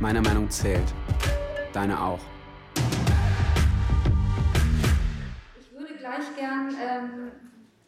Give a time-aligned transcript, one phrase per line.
[0.00, 0.92] Meine Meinung zählt.
[1.72, 2.18] Deine auch.
[5.60, 7.32] Ich würde gleich gern ähm,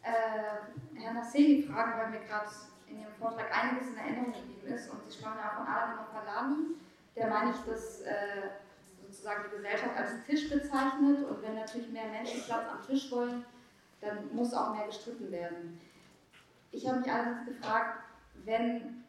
[0.03, 2.47] äh, Herrn Nasseli fragen, weil mir gerade
[2.87, 4.89] in Ihrem Vortrag einiges in Erinnerung geblieben ist.
[4.89, 6.75] Und Sie sprachen ja von Aladin Falani,
[7.15, 8.51] der meine ich, dass äh,
[9.05, 11.29] sozusagen die Gesellschaft als Tisch bezeichnet.
[11.29, 13.45] Und wenn natürlich mehr Menschen Platz am Tisch wollen,
[13.99, 15.79] dann muss auch mehr gestritten werden.
[16.71, 17.99] Ich habe mich allerdings gefragt,
[18.45, 19.03] wenn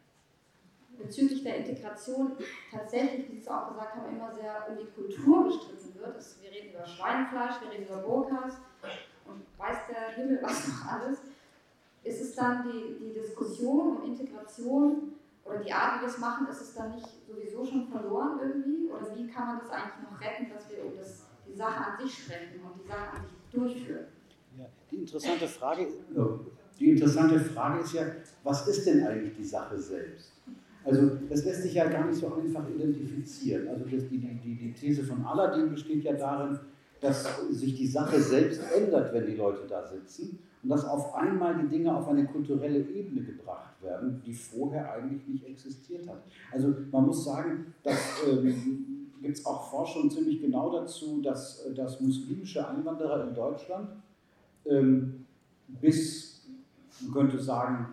[0.98, 2.32] bezüglich der Integration
[2.70, 6.16] tatsächlich, wie Sie es auch gesagt haben, immer sehr um die Kultur gestritten wird.
[6.16, 8.54] Es, wir reden über Schweinefleisch, wir reden über Burkas
[9.26, 11.18] und weiß der Himmel was noch alles.
[12.02, 15.12] Ist es dann die, die Diskussion um Integration
[15.44, 18.88] oder die Art, wie wir es machen, ist es dann nicht sowieso schon verloren irgendwie?
[18.90, 22.00] Oder wie kann man das eigentlich noch retten, dass wir um das, die Sache an
[22.00, 24.06] sich sprechen und die Sache an sich durchführen?
[24.58, 25.88] Ja, die interessante Frage,
[26.78, 28.02] die interessante Frage ist ja,
[28.42, 30.32] was ist denn eigentlich die Sache selbst?
[30.88, 33.68] Also das lässt sich ja gar nicht so einfach identifizieren.
[33.68, 36.58] Also das, die, die, die These von Aladdin besteht ja darin,
[37.00, 41.56] dass sich die Sache selbst ändert, wenn die Leute da sitzen und dass auf einmal
[41.58, 46.22] die Dinge auf eine kulturelle Ebene gebracht werden, die vorher eigentlich nicht existiert hat.
[46.50, 52.00] Also man muss sagen, dass ähm, gibt es auch Forschung ziemlich genau dazu, dass, dass
[52.00, 53.90] muslimische Einwanderer in Deutschland
[54.64, 55.26] ähm,
[55.80, 56.46] bis,
[57.02, 57.86] man könnte sagen,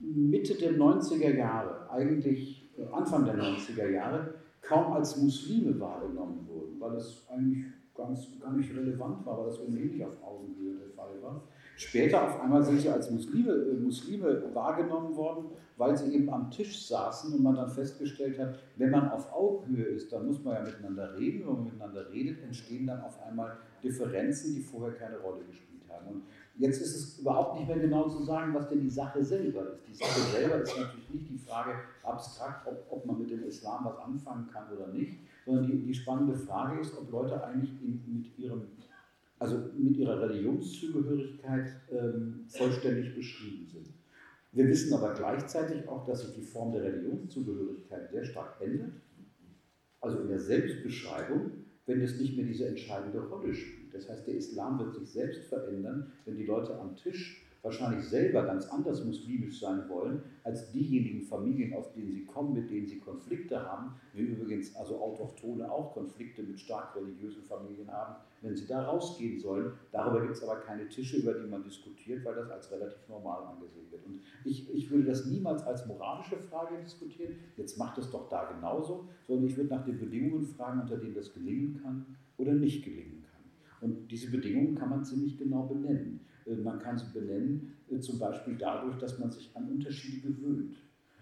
[0.00, 6.80] Mitte der 90er Jahre, eigentlich äh, Anfang der 90er Jahre, kaum als Muslime wahrgenommen wurden,
[6.80, 10.90] weil es eigentlich ganz, gar nicht relevant war, weil das ohnehin nicht auf Augenhöhe der
[10.90, 11.42] Fall war.
[11.76, 16.50] Später auf einmal sind sie als Muslime, äh, Muslime wahrgenommen worden, weil sie eben am
[16.50, 20.54] Tisch saßen und man dann festgestellt hat, wenn man auf Augenhöhe ist, dann muss man
[20.54, 21.40] ja miteinander reden.
[21.40, 26.08] Wenn man miteinander redet, entstehen dann auf einmal Differenzen, die vorher keine Rolle gespielt haben.
[26.08, 26.22] Und
[26.58, 29.86] Jetzt ist es überhaupt nicht mehr genau zu sagen, was denn die Sache selber ist.
[29.88, 33.84] Die Sache selber ist natürlich nicht die Frage abstrakt, ob, ob man mit dem Islam
[33.84, 38.02] was anfangen kann oder nicht, sondern die, die spannende Frage ist, ob Leute eigentlich in,
[38.10, 38.62] mit, ihrem,
[39.38, 43.88] also mit ihrer Religionszugehörigkeit ähm, vollständig beschrieben sind.
[44.52, 48.92] Wir wissen aber gleichzeitig auch, dass sich die Form der Religionszugehörigkeit sehr stark ändert,
[50.00, 51.50] also in der Selbstbeschreibung,
[51.84, 53.85] wenn es nicht mehr diese entscheidende Rolle spielt.
[53.96, 58.44] Das heißt, der Islam wird sich selbst verändern, wenn die Leute am Tisch wahrscheinlich selber
[58.44, 63.00] ganz anders muslimisch sein wollen, als diejenigen Familien, aus denen sie kommen, mit denen sie
[63.00, 68.66] Konflikte haben, wie übrigens also Autochtone auch Konflikte mit stark religiösen Familien haben, wenn sie
[68.66, 69.72] da rausgehen sollen.
[69.90, 73.42] Darüber gibt es aber keine Tische, über die man diskutiert, weil das als relativ normal
[73.44, 74.06] angesehen wird.
[74.06, 78.44] Und ich, ich würde das niemals als moralische Frage diskutieren, jetzt macht es doch da
[78.44, 82.06] genauso, sondern ich würde nach den Bedingungen fragen, unter denen das gelingen kann
[82.36, 83.15] oder nicht gelingen.
[83.86, 86.20] Und diese Bedingungen kann man ziemlich genau benennen.
[86.44, 90.74] Äh, man kann sie benennen äh, zum Beispiel dadurch, dass man sich an Unterschiede gewöhnt.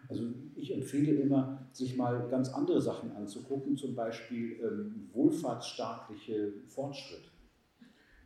[0.08, 7.30] Also ich empfehle immer, sich mal ganz andere Sachen anzugucken, zum Beispiel ähm, wohlfahrtsstaatliche Fortschritt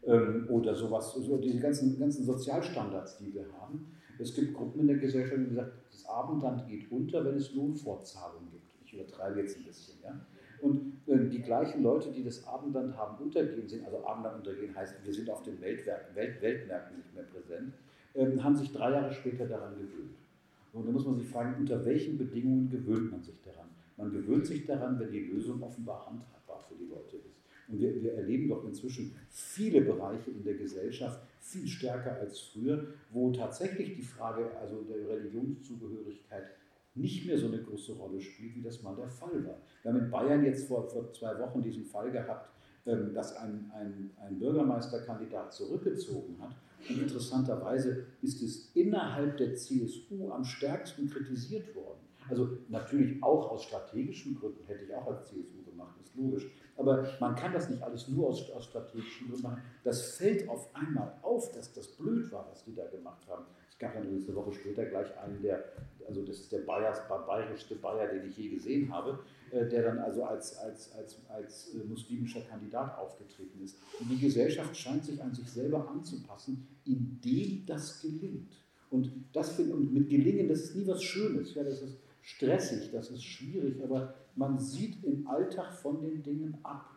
[0.04, 3.92] ähm, oder sowas, so diese ganzen, ganzen Sozialstandards, die wir haben.
[4.18, 8.50] Es gibt Gruppen in der Gesellschaft, die sagen, das Abendland geht unter, wenn es Lohnfortzahlungen
[8.50, 8.74] gibt.
[8.84, 9.98] Ich übertreibe jetzt ein bisschen.
[10.02, 10.20] Ja?
[10.60, 14.94] Und äh, die gleichen Leute, die das Abendland haben untergehen sehen, also Abendland untergehen heißt,
[15.04, 17.72] wir sind auf den Weltwerken, Welt, Weltmärkten nicht mehr präsent,
[18.14, 20.16] äh, haben sich drei Jahre später daran gewöhnt.
[20.72, 23.68] Und da muss man sich fragen, unter welchen Bedingungen gewöhnt man sich daran?
[23.96, 27.38] Man gewöhnt sich daran, wenn die Lösung offenbar handhabbar für die Leute ist.
[27.68, 32.86] Und wir, wir, erleben doch inzwischen viele Bereiche in der Gesellschaft viel stärker als früher,
[33.10, 36.44] wo tatsächlich die Frage also der Religionszugehörigkeit
[36.98, 39.56] nicht mehr so eine große Rolle spielt, wie das mal der Fall war.
[39.82, 42.50] Wir haben in Bayern jetzt vor, vor zwei Wochen diesen Fall gehabt,
[42.86, 46.54] ähm, dass ein, ein, ein Bürgermeisterkandidat zurückgezogen hat.
[46.88, 51.98] Und interessanterweise ist es innerhalb der CSU am stärksten kritisiert worden.
[52.28, 56.46] Also natürlich auch aus strategischen Gründen, hätte ich auch als CSU gemacht, ist logisch.
[56.76, 59.62] Aber man kann das nicht alles nur aus, aus strategischen Gründen machen.
[59.82, 63.44] Das fällt auf einmal auf, dass das blöd war, was die da gemacht haben.
[63.68, 65.64] Es gab dann übrigens eine Woche später gleich einen, der,
[66.08, 69.18] also das ist der Bayers, bayerischste Bayer, den ich je gesehen habe,
[69.50, 73.78] äh, der dann also als, als, als, als äh, muslimischer Kandidat aufgetreten ist.
[74.00, 78.56] Und die Gesellschaft scheint sich an sich selber anzupassen, indem das gelingt.
[78.90, 82.90] Und das find, und mit Gelingen, das ist nie was Schönes, ja, das ist stressig,
[82.90, 86.90] das ist schwierig, aber man sieht im Alltag von den Dingen ab.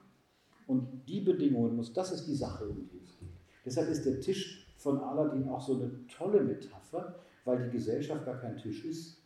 [0.67, 3.27] Und die Bedingungen muss, das ist die Sache, um die es geht.
[3.65, 8.39] Deshalb ist der Tisch von Aladdin auch so eine tolle Metapher, weil die Gesellschaft gar
[8.39, 9.21] kein Tisch ist.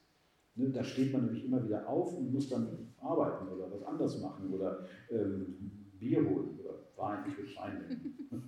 [0.56, 4.22] Ne, da steht man nämlich immer wieder auf und muss dann arbeiten oder was anderes
[4.22, 8.32] machen oder ähm, Bier holen oder Wein, ich will Wein nehmen.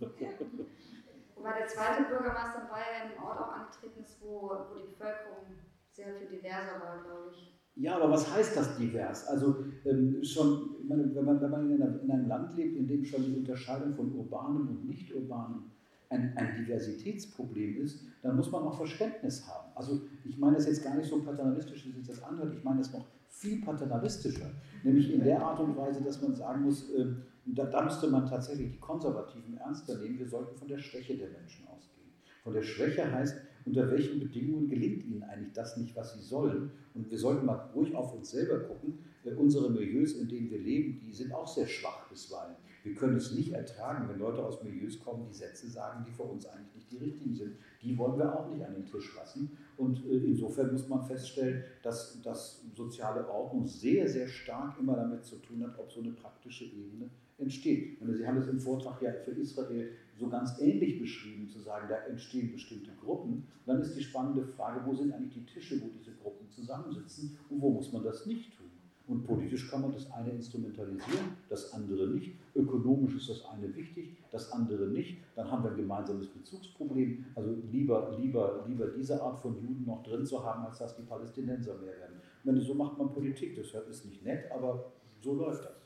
[1.36, 5.46] Wobei der zweite Bürgermeister in Bayern einem Ort auch angetreten ist, wo, wo die Bevölkerung
[5.92, 7.58] sehr viel diverser war, glaube ich.
[7.76, 9.28] Ja, aber was heißt das divers?
[9.28, 13.06] Also ähm, schon, wenn man, wenn man in, einer, in, einem Land lebt, in dem
[13.06, 15.72] schon die Unterscheidung von urbanem und nicht urbanem
[16.10, 19.72] ein, ein, Diversitätsproblem ist, dann muss man auch Verständnis haben.
[19.76, 22.80] Also ich meine das jetzt gar nicht so paternalistisch, wie sich das anhört, ich meine
[22.80, 24.52] das noch viel paternalistischer,
[24.84, 27.06] nämlich in der Art und Weise, dass man sagen muss, äh,
[27.46, 31.30] da, da müsste man tatsächlich die Konservativen ernster nehmen, wir sollten von der Schwäche der
[31.30, 32.12] Menschen ausgehen.
[32.44, 33.38] Von der Schwäche heißt,
[33.68, 36.72] unter welchen Bedingungen gelingt ihnen eigentlich das nicht, was sie sollen.
[36.94, 39.00] Und wir sollten mal ruhig auf uns selber gucken.
[39.38, 42.56] Unsere Milieus, in denen wir leben, die sind auch sehr schwach bisweilen.
[42.88, 46.24] Wir können es nicht ertragen, wenn Leute aus Milieus kommen, die Sätze sagen, die für
[46.24, 47.58] uns eigentlich nicht die richtigen sind.
[47.84, 49.58] Die wollen wir auch nicht an den Tisch lassen.
[49.76, 55.26] Und äh, insofern muss man feststellen, dass, dass soziale Ordnung sehr, sehr stark immer damit
[55.26, 58.00] zu tun hat, ob so eine praktische Ebene entsteht.
[58.00, 61.98] Sie haben es im Vortrag ja für Israel so ganz ähnlich beschrieben, zu sagen, da
[62.06, 63.34] entstehen bestimmte Gruppen.
[63.34, 67.38] Und dann ist die spannende Frage, wo sind eigentlich die Tische, wo diese Gruppen zusammensitzen
[67.50, 68.67] und wo muss man das nicht tun?
[69.08, 72.36] Und politisch kann man das eine instrumentalisieren, das andere nicht.
[72.54, 75.24] Ökonomisch ist das eine wichtig, das andere nicht.
[75.36, 77.26] Dann haben wir ein gemeinsames Bezugsproblem.
[77.34, 81.04] Also lieber, lieber, lieber diese Art von Juden noch drin zu haben, als dass die
[81.04, 82.20] Palästinenser mehr werden.
[82.44, 83.56] Meine, so macht man Politik.
[83.56, 85.78] Das ist nicht nett, aber so läuft das.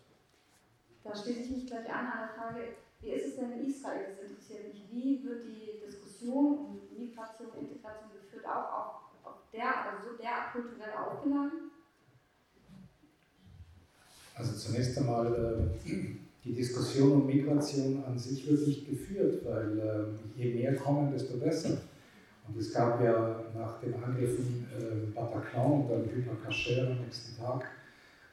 [1.03, 2.61] Da schließe ich mich gleich an an der Frage,
[3.01, 4.05] wie ist es denn in Israel?
[4.09, 4.87] Das interessiert mich.
[4.91, 10.53] Wie wird die Diskussion um Migration, Integration geführt, auch auf, auf der, also so derart
[10.53, 11.70] kulturell aufgeladen?
[14.41, 15.91] Also zunächst einmal, äh,
[16.43, 21.37] die Diskussion um Migration an sich wird nicht geführt, weil äh, je mehr kommen, desto
[21.37, 21.77] besser.
[22.47, 27.65] Und es gab ja nach den Angriffen äh, Bataclan und dann Hypercacher am nächsten Tag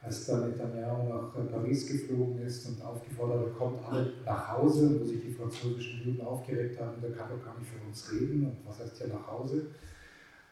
[0.01, 5.05] als dann Netanyahu nach Paris geflogen ist und aufgefordert hat, kommt alle nach Hause, wo
[5.05, 8.57] sich die französischen Juden aufgeregt haben, der kann doch gar nicht für uns reden und
[8.65, 9.67] was heißt ja nach Hause.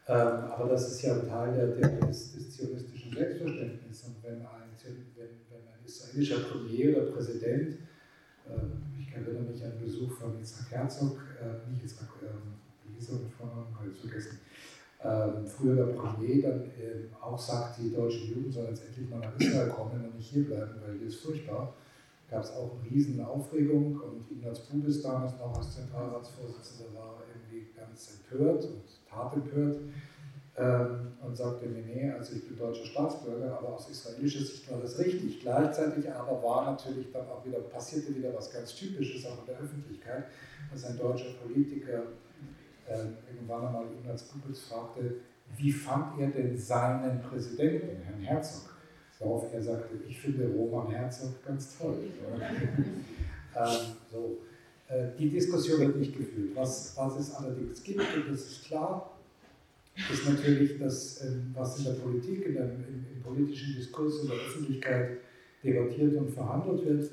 [0.09, 1.77] Ähm, aber das ist ja ein Teil
[2.07, 4.07] des, des zionistischen Selbstverständnisses.
[4.07, 4.71] Und wenn ein,
[5.15, 5.27] wenn,
[5.87, 7.73] israelischer Premier oder Präsident,
[8.47, 12.27] äh, ich erinnere mich an einen Besuch von Yitzhak Herzog, äh, nicht Yitzhak, äh,
[12.85, 14.39] wie hieß er mit Vornamen, habe ich vergessen,
[15.03, 19.19] ähm, früher der Premier dann ähm, auch sagt, die deutschen Juden sollen jetzt endlich mal
[19.19, 21.75] nach Israel kommen und nicht hier bleiben, weil hier ist furchtbar,
[22.29, 27.67] gab es auch eine riesen Aufregung und Ignaz Bubis damals noch als Zentralratsvorsitzender war irgendwie
[27.77, 29.93] ganz empört und tatempört ähm,
[30.57, 34.97] und sagte, nee, nee, also ich bin deutscher Staatsbürger, aber aus israelischer Sicht war das
[34.97, 35.41] richtig.
[35.41, 39.59] Gleichzeitig aber war natürlich dann auch wieder, passierte wieder was ganz Typisches auch in der
[39.59, 40.23] Öffentlichkeit,
[40.71, 42.03] dass ein deutscher Politiker
[42.87, 42.97] äh,
[43.31, 45.17] irgendwann einmal Ignaz Kupitz fragte,
[45.55, 48.75] wie fand er denn seinen Präsidenten, Herrn Herzog?
[49.19, 51.97] Worauf er sagte, ich finde Roman Herzog ganz toll.
[53.55, 53.65] ähm,
[54.11, 54.37] so.
[54.87, 56.55] Äh, die Diskussion wird nicht geführt.
[56.55, 59.16] Was, was es allerdings gibt, und das ist klar,
[60.11, 64.27] ist natürlich das, ähm, was in der Politik, in der, im, im politischen Diskurs, in
[64.29, 65.17] der Öffentlichkeit
[65.63, 67.11] debattiert und verhandelt wird,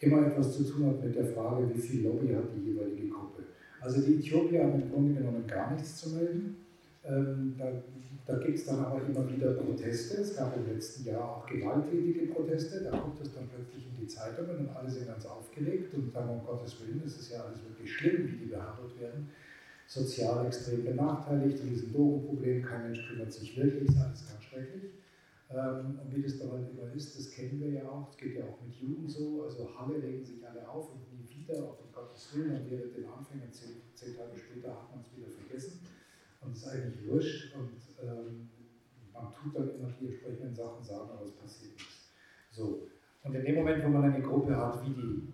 [0.00, 3.44] immer etwas zu tun hat mit der Frage, wie viel Lobby hat die jeweilige Gruppe.
[3.80, 6.56] Also die Äthiopier haben im Grunde genommen gar nichts zu melden.
[7.06, 7.70] Ähm, da,
[8.26, 10.22] da gibt es dann aber immer wieder Proteste.
[10.22, 12.82] Es gab im letzten Jahr auch gewalttätige Proteste.
[12.82, 16.30] Da kommt es dann plötzlich in die Zeitungen und alle sind ganz aufgeregt und sagen,
[16.30, 19.28] um Gottes Willen, es ist ja alles wirklich schlimm, wie die behandelt werden.
[19.86, 24.92] Sozial extrem benachteiligt, ein Drogenproblem, kein Mensch kümmert sich wirklich, ist alles ganz schrecklich.
[25.50, 28.36] Ähm, und wie das dann halt immer ist, das kennen wir ja auch, es geht
[28.36, 31.78] ja auch mit Juden so, also Halle regen sich alle auf und nie wieder, auch
[31.80, 35.28] um Gottes Willen, und während den Anfängen, zehn, zehn Tage später hat man es wieder
[35.28, 35.80] vergessen
[36.40, 37.70] und es ist eigentlich wurscht und
[38.02, 38.48] ähm,
[39.12, 42.10] man tut dann immer die entsprechenden Sachen sagen, aber es passiert nichts.
[42.50, 42.88] So.
[43.22, 45.32] Und in dem Moment, wo man eine Gruppe hat wie die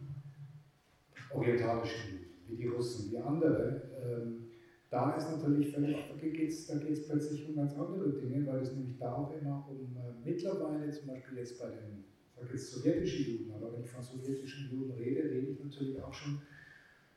[1.32, 4.49] orientalischen, wie die Russen, wie andere, ähm,
[4.90, 8.60] da ist natürlich völlig, da geht es da geht's plötzlich um ganz andere Dinge, weil
[8.60, 12.04] es nämlich da auch immer um äh, mittlerweile, zum Beispiel jetzt bei den,
[12.34, 16.02] ich sage jetzt sowjetischen Juden, aber wenn ich von sowjetischen Juden rede, rede ich natürlich
[16.02, 16.40] auch schon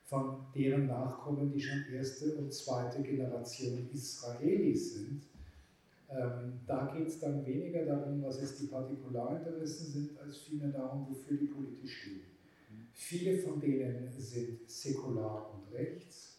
[0.04, 5.24] von deren Nachkommen, die schon erste und zweite Generation Israelis sind.
[6.10, 11.08] Ähm, da geht es dann weniger darum, was jetzt die Partikularinteressen sind, als vielmehr darum,
[11.10, 12.22] wofür die politisch stehen.
[12.70, 12.88] Mhm.
[12.92, 16.33] Viele von denen sind säkular und rechts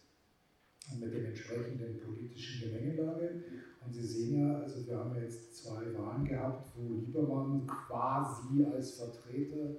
[1.00, 3.42] mit dem entsprechenden politischen Gemengelage.
[3.84, 8.92] Und Sie sehen ja, also wir haben jetzt zwei Wahlen gehabt, wo Liebermann quasi als
[8.92, 9.76] Vertreter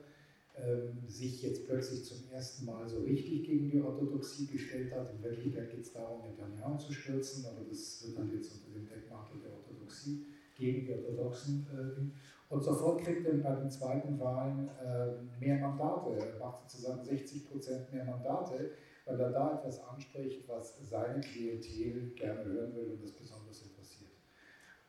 [0.57, 5.11] ähm, sich jetzt plötzlich zum ersten Mal so richtig gegen die Orthodoxie gestellt hat.
[5.13, 8.87] In Wirklichkeit geht es darum, Netanyahu zu stürzen, aber das wird dann jetzt unter dem
[8.87, 11.65] Deckmantel der Orthodoxie gegen die Orthodoxen.
[11.73, 16.15] Äh, und sofort kriegt er bei den zweiten Wahlen äh, mehr Mandate.
[16.15, 18.71] Er macht sozusagen 60 Prozent mehr Mandate
[19.05, 24.11] weil er da etwas anspricht, was seine Klientel gerne hören will und das besonders interessiert.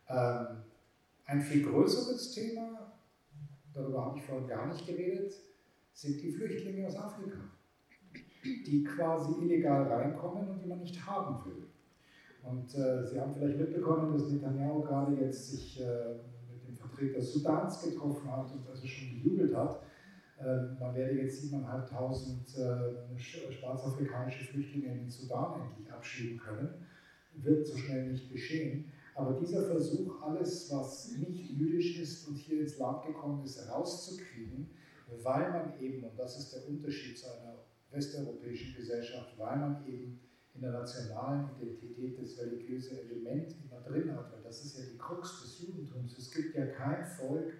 [0.08, 0.62] Ähm,
[1.26, 2.92] Ein viel größeres Thema,
[3.74, 5.34] darüber habe ich vorhin gar nicht geredet,
[5.92, 7.38] sind die Flüchtlinge aus Afrika,
[8.44, 11.66] die quasi illegal reinkommen und die man nicht haben will.
[12.42, 16.14] Und äh, Sie haben vielleicht mitbekommen, dass Netanyahu gerade jetzt sich äh,
[16.48, 19.82] mit dem Vertreter Sudans getroffen hat und also schon gejubelt hat.
[20.38, 26.86] Äh, man werde jetzt 7.500 äh, schwarzafrikanische Flüchtlinge in den Sudan endlich abschieben können.
[27.34, 28.92] Wird so schnell nicht geschehen.
[29.14, 34.68] Aber dieser Versuch, alles, was nicht jüdisch ist und hier ins Land gekommen ist, rauszukriegen,
[35.22, 37.56] weil man eben, und das ist der Unterschied zu einer
[37.90, 40.20] westeuropäischen Gesellschaft, weil man eben
[40.54, 44.98] in der nationalen Identität das religiöse Element immer drin hat, weil das ist ja die
[44.98, 46.18] Krux des Judentums.
[46.18, 47.54] Es gibt ja kein Volk,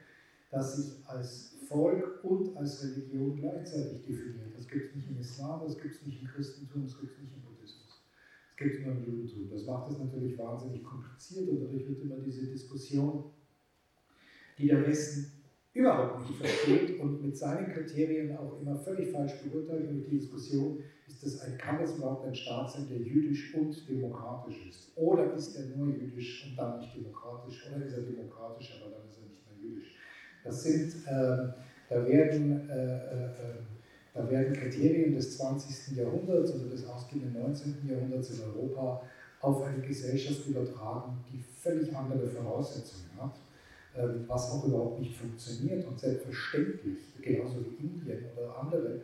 [0.57, 4.57] das sich als Volk und als Religion gleichzeitig definiert.
[4.57, 7.19] Das gibt es nicht im Islam, das gibt es nicht im Christentum, das gibt es
[7.19, 8.03] nicht im Buddhismus.
[8.49, 9.51] Das gibt es nur im Judentum.
[9.51, 13.25] Das macht es natürlich wahnsinnig kompliziert und dadurch wird immer diese Diskussion,
[14.59, 15.33] die der Westen
[15.75, 19.91] überhaupt nicht versteht und mit seinen Kriterien auch immer völlig falsch beurteilt.
[19.91, 23.87] Und die Diskussion, ist das ein, kann das überhaupt ein Staat sein, der jüdisch und
[23.87, 24.93] demokratisch ist?
[24.97, 27.69] Oder ist er nur jüdisch und dann nicht demokratisch?
[27.69, 29.97] Oder ist er demokratisch, aber dann ist er nicht mehr jüdisch?
[30.47, 31.49] Das sind, äh,
[31.89, 33.31] da, werden, äh, äh,
[34.15, 35.97] da werden Kriterien des 20.
[35.97, 37.89] Jahrhunderts oder des ausgehenden 19.
[37.89, 39.03] Jahrhunderts in Europa
[39.41, 43.35] auf eine Gesellschaft übertragen, die völlig andere Voraussetzungen hat
[43.99, 45.87] ähm, was auch überhaupt nicht funktioniert.
[45.87, 49.01] Und selbstverständlich, genauso wie Indien oder andere,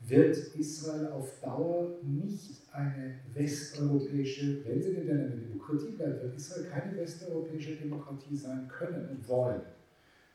[0.00, 6.66] wird Israel auf Dauer nicht eine westeuropäische, wenn sie denn eine Demokratie bleibt, wird Israel
[6.66, 9.62] keine westeuropäische Demokratie sein können und wollen,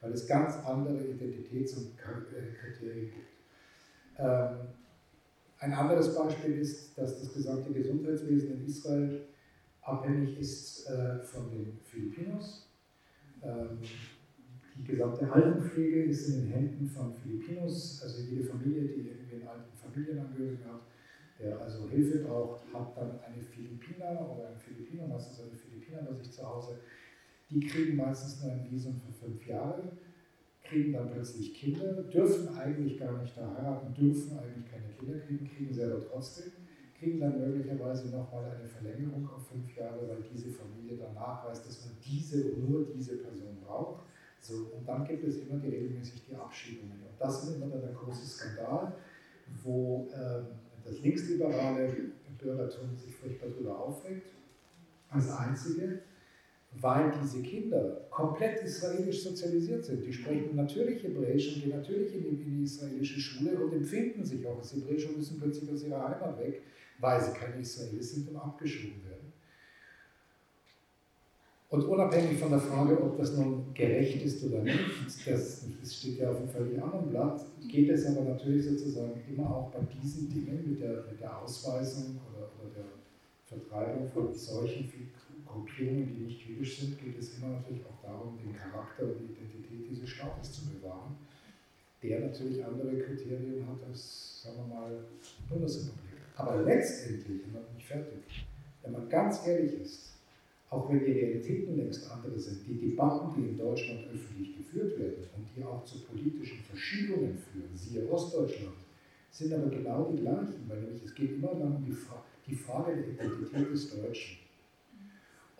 [0.03, 3.29] weil es ganz andere Identitäts- und Kriterien gibt.
[4.19, 4.67] Ähm,
[5.59, 9.21] ein anderes Beispiel ist, dass das gesamte Gesundheitswesen in Israel
[9.81, 12.67] abhängig ist äh, von den Filipinos.
[13.41, 13.79] Ähm,
[14.75, 19.47] die gesamte Altenpflege ist in den Händen von Filipinos, also jede Familie, die irgendwie einen
[19.47, 20.81] alten Familienangehörigen hat,
[21.39, 26.15] der also Hilfe braucht, hat dann eine Philippiner oder ein Filipino, meistens eine Philippiner bei
[26.15, 26.79] sich zu Hause.
[27.53, 29.83] Die kriegen meistens nur ein Visum für fünf Jahre,
[30.63, 35.47] kriegen dann plötzlich Kinder, dürfen eigentlich gar nicht da heiraten, dürfen eigentlich keine Kinder kriegen,
[35.47, 36.51] kriegen sie aber trotzdem,
[36.97, 41.85] kriegen dann möglicherweise nochmal eine Verlängerung auf fünf Jahre, weil diese Familie dann nachweist, dass
[41.85, 44.05] man diese und nur diese Person braucht.
[44.39, 46.97] So, und dann gibt es immer die regelmäßig die Abschiebungen.
[46.97, 48.93] Und das ist immer dann der große Skandal,
[49.63, 50.47] wo ähm,
[50.83, 51.93] das linksliberale
[52.37, 54.27] Bürgertum sich furchtbar darüber aufregt,
[55.09, 55.99] als einzige,
[56.81, 60.05] weil diese Kinder komplett israelisch sozialisiert sind.
[60.05, 64.23] Die sprechen natürlich Hebräisch und gehen natürlich in die, in die israelische Schule und empfinden
[64.25, 66.61] sich auch als Hebräisch und müssen plötzlich aus ihrer Heimat weg,
[66.99, 69.33] weil sie keine Israelis sind und abgeschoben werden.
[71.69, 74.77] Und unabhängig von der Frage, ob das nun gerecht ist oder nicht,
[75.25, 79.49] das, das steht ja auf einem völlig anderen Blatt, geht es aber natürlich sozusagen immer
[79.49, 84.87] auch bei diesen Dingen mit der, mit der Ausweisung oder, oder der Vertreibung von solchen
[85.53, 89.33] Gruppierungen, die nicht jüdisch sind, geht es immer natürlich auch darum, den Charakter und die
[89.33, 91.15] Identität dieses Staates zu bewahren,
[92.01, 95.05] der natürlich andere Kriterien hat als, sagen wir mal,
[95.49, 96.19] Bundesrepublik.
[96.35, 98.47] Aber letztendlich, und noch nicht fertig,
[98.81, 100.13] wenn man ganz ehrlich ist,
[100.69, 105.23] auch wenn die Realitäten längst andere sind, die Debatten, die in Deutschland öffentlich geführt werden
[105.37, 108.73] und die auch zu politischen Verschiebungen führen, siehe Ostdeutschland,
[109.29, 113.07] sind aber genau die gleichen, weil nämlich es geht immer um Fra die Frage der
[113.07, 114.42] Identität des Deutschen.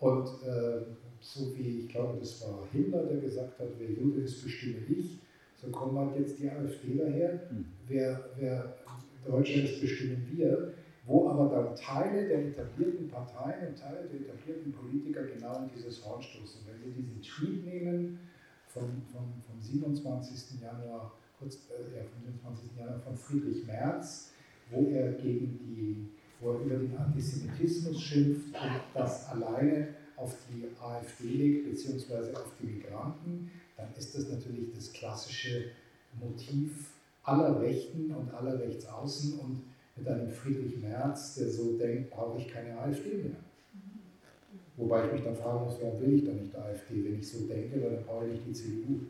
[0.04, 0.84] Und äh,
[1.20, 5.18] so wie, ich glaube, das war Himmler, der gesagt hat, wer Jude ist, bestimme ich,
[5.56, 7.64] so kommen halt jetzt die AfD daher, hm.
[7.88, 8.74] wer, wer
[9.26, 10.74] Deutscher ist, bestimmen wir
[11.06, 16.04] wo aber dann Teile der etablierten Parteien und Teile der etablierten Politiker genau in dieses
[16.04, 16.62] Horn stoßen.
[16.66, 18.18] Wenn Sie diesen Tweet nehmen
[18.68, 20.60] vom, vom, vom 27.
[20.60, 22.78] Januar, kurz, äh, ja, vom 27.
[22.78, 24.32] Januar von Friedrich Merz,
[24.70, 26.08] wo er gegen die,
[26.44, 32.52] wo er über den Antisemitismus schimpft und das alleine auf die AfD legt, beziehungsweise auf
[32.60, 35.70] die Migranten, dann ist das natürlich das klassische
[36.20, 36.90] Motiv
[37.24, 39.62] aller Rechten und aller Rechtsaußen und
[39.96, 43.36] mit einem Friedrich Merz, der so denkt, brauche ich keine AfD mehr.
[44.76, 47.46] Wobei ich mich dann fragen muss, warum will ich dann nicht AfD, wenn ich so
[47.46, 49.00] denke, weil dann brauche ich die CDU.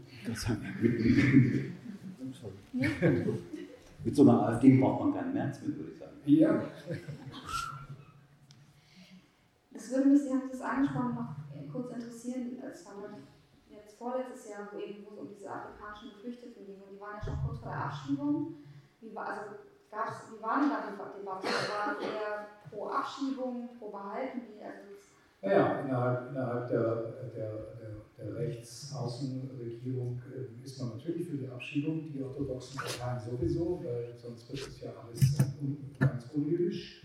[4.05, 6.12] Mit so einer AfD braucht man keinen Merz mehr, würde ich sagen.
[6.26, 6.64] Ja.
[9.85, 11.37] Es würde mich, Sie haben das angesprochen, noch
[11.71, 12.57] kurz interessieren.
[12.64, 12.95] Es war
[13.69, 17.17] jetzt vorletztes Jahr, wo eben wo es um diese afrikanischen Geflüchteten ging und die waren
[17.19, 18.55] ja schon kurz vor der Abschiebung.
[19.03, 19.43] Wie war, also
[19.91, 21.26] Gab's, wie waren da die Debatten?
[21.26, 24.41] Waren eher pro Abschiebung, pro Behalten?
[24.49, 24.88] Wie, also
[25.43, 26.95] naja, innerhalb, innerhalb der,
[27.37, 27.50] der,
[28.17, 34.50] der, Rechtsaußenregierung äh, ist man natürlich für die Abschiebung, die orthodoxen Parteien sowieso, weil sonst
[34.50, 35.37] wird es ja alles
[35.99, 37.03] ganz unjüdisch.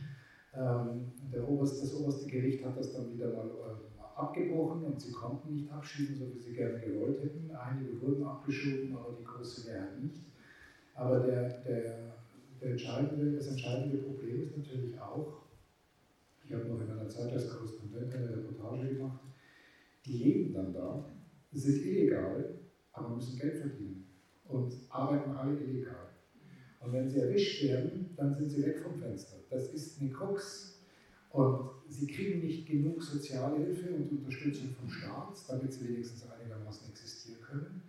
[0.56, 5.12] Ähm, der Oberst, das oberste Gericht hat das dann wieder mal äh, abgebrochen und sie
[5.12, 7.52] konnten nicht abschieben, so wie sie gerne gewollt hätten.
[7.52, 10.22] Einige wurden abgeschoben, aber die große Mehrheit nicht.
[10.96, 12.18] Aber der, der,
[12.60, 15.44] der entscheidende, das entscheidende Problem ist natürlich auch,
[16.44, 19.22] ich habe noch in einer Zeit als Korrespondent eine Reportage gemacht,
[20.06, 21.06] die leben dann da,
[21.52, 22.56] sind illegal,
[22.92, 24.06] aber müssen Geld verdienen
[24.46, 26.09] und arbeiten alle illegal.
[26.80, 29.38] Und wenn sie erwischt werden, dann sind sie weg vom Fenster.
[29.50, 30.80] Das ist eine Krux.
[31.32, 37.42] Und sie kriegen nicht genug Sozialhilfe und Unterstützung vom Staat, damit sie wenigstens einigermaßen existieren
[37.42, 37.84] können.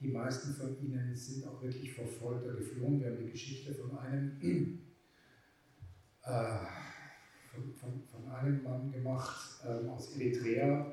[0.00, 3.00] Die meisten von ihnen sind auch wirklich vor Folter geflohen.
[3.00, 4.38] Wir haben die Geschichte von einem,
[6.22, 6.58] äh,
[7.50, 10.92] von, von, von, einem Mann gemacht äh, aus Eritrea,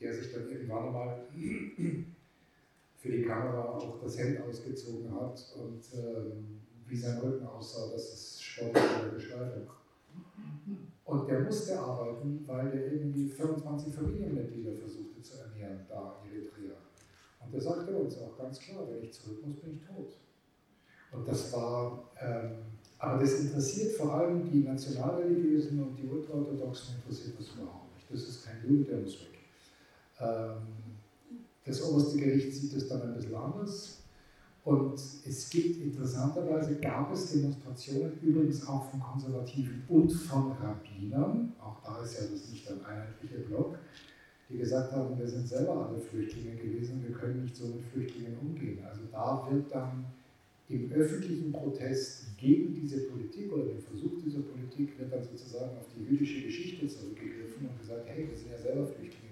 [0.00, 1.26] der sich dann irgendwann mal
[3.04, 8.14] für die Kamera auch das Hemd ausgezogen hat und ähm, wie sein Rücken aussah, das
[8.14, 9.68] ist sportliche Beschreibung.
[11.04, 16.76] Und der musste arbeiten, weil er irgendwie 25 Familienmitglieder versuchte zu ernähren, da in Eritrea.
[17.40, 20.16] Und er sagte uns auch ganz klar, wenn ich zurück muss, bin ich tot.
[21.12, 22.52] Und das war, ähm,
[22.98, 28.10] aber das interessiert vor allem die Nationalreligiösen und die Ultraorthodoxen interessiert das überhaupt nicht.
[28.10, 29.38] Das ist kein Jude, der muss weg.
[30.20, 30.94] Ähm,
[31.64, 33.98] das oberste Gericht sieht es dann ein bisschen anders.
[34.64, 41.82] Und es gibt interessanterweise, gab es Demonstrationen übrigens auch von Konservativen und von Rabbinern, auch
[41.84, 43.78] da ist ja das nicht ein einheitlicher Block,
[44.48, 48.38] die gesagt haben, wir sind selber alle Flüchtlinge gewesen, wir können nicht so mit Flüchtlingen
[48.38, 48.78] umgehen.
[48.88, 50.06] Also da wird dann
[50.70, 55.86] im öffentlichen Protest gegen diese Politik oder den Versuch dieser Politik wird dann sozusagen auf
[55.94, 59.23] die jüdische Geschichte zurückgegriffen und gesagt, hey, wir sind ja selber Flüchtlinge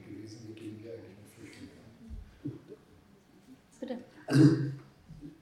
[4.32, 4.56] Also,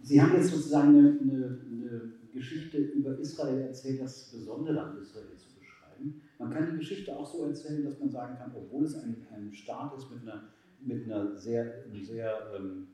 [0.03, 5.37] Sie haben jetzt sozusagen eine, eine, eine, Geschichte über Israel erzählt, das Besondere an Israel
[5.37, 6.21] zu beschreiben.
[6.39, 9.53] Man kann die Geschichte auch so erzählen, dass man sagen kann, obwohl es ein, ein
[9.53, 10.49] Staat ist mit einer,
[10.81, 12.89] mit einer sehr, sehr ähm,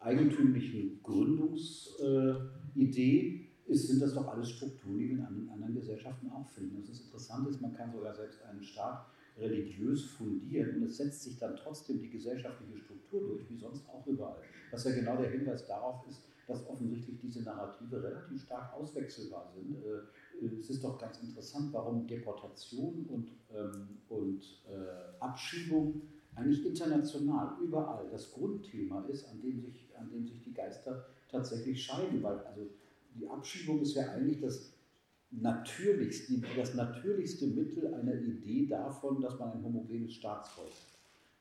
[0.00, 6.80] eigentümlichen Gründungsidee, äh, sind das doch alles Strukturen, die wir in anderen Gesellschaften auch finden.
[6.80, 11.22] Das ist interessant ist, man kann sogar selbst einen Staat religiös fundieren und es setzt
[11.24, 14.40] sich dann trotzdem die gesellschaftliche Struktur durch, wie sonst auch überall.
[14.70, 19.76] Was ja genau der Hinweis darauf ist, dass offensichtlich diese Narrative relativ stark auswechselbar sind.
[19.76, 26.02] Äh, es ist doch ganz interessant, warum Deportation und, ähm, und äh, Abschiebung
[26.34, 31.82] eigentlich international, überall das Grundthema ist, an dem sich, an dem sich die Geister tatsächlich
[31.82, 32.22] scheiden.
[32.22, 32.68] Weil also
[33.14, 34.73] die Abschiebung ist ja eigentlich das
[35.40, 40.94] natürlichste, das natürlichste Mittel einer Idee davon, dass man ein homogenes Staatsvolk hat.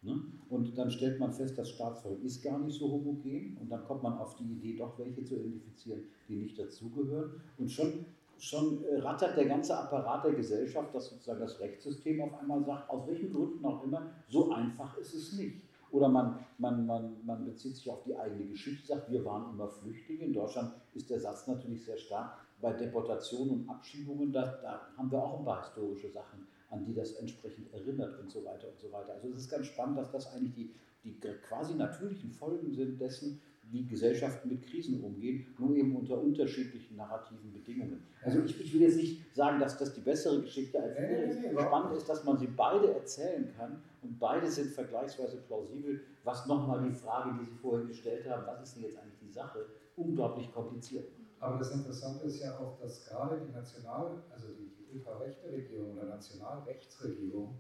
[0.04, 0.22] Ne?
[0.50, 4.04] Und dann stellt man fest, das Staatsvolk ist gar nicht so homogen und dann kommt
[4.04, 7.42] man auf die Idee, doch welche zu identifizieren, die nicht dazugehören.
[7.58, 8.06] Und schon,
[8.38, 13.08] schon rattert der ganze Apparat der Gesellschaft, dass sozusagen das Rechtssystem auf einmal sagt, aus
[13.08, 15.62] welchen Gründen auch immer, so einfach ist es nicht.
[15.92, 19.70] Oder man, man, man, man bezieht sich auf die eigene Geschichte, sagt, wir waren immer
[19.70, 20.26] Flüchtlinge.
[20.26, 25.12] In Deutschland ist der Satz natürlich sehr stark, bei Deportationen und Abschiebungen, da, da, haben
[25.12, 28.80] wir auch ein paar historische Sachen, an die das entsprechend erinnert und so weiter und
[28.80, 29.14] so weiter.
[29.14, 33.42] Also es ist ganz spannend, dass das eigentlich die, die quasi natürlichen Folgen sind dessen,
[33.72, 38.04] wie Gesellschaften mit Krisen umgehen, nur eben unter unterschiedlichen narrativen Bedingungen.
[38.22, 41.60] Also ich, ich will jetzt nicht sagen, dass das die bessere Geschichte als die ist.
[41.60, 46.84] Spannend ist, dass man sie beide erzählen kann und beide sind vergleichsweise plausibel, was nochmal
[46.88, 50.54] die Frage, die Sie vorhin gestellt haben, was ist denn jetzt eigentlich die Sache, unglaublich
[50.54, 51.06] kompliziert
[51.44, 55.92] aber das Interessante ist ja auch, dass gerade die National-, also die, die ultrarechte Regierung
[55.98, 57.60] oder Nationalrechtsregierung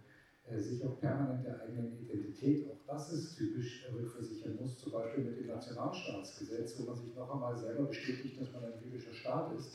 [0.49, 4.93] äh, sich auch permanent der eigenen Identität, auch das ist typisch, äh, rückversichern muss, zum
[4.93, 9.13] Beispiel mit dem Nationalstaatsgesetz, wo man sich noch einmal selber bestätigt, dass man ein jüdischer
[9.13, 9.71] Staat ist.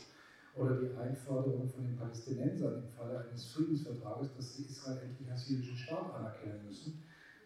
[0.56, 5.48] Oder die Einforderung von den Palästinensern im Falle eines Friedensvertrages, dass sie Israel endlich als
[5.48, 7.04] jüdischen Staat anerkennen müssen,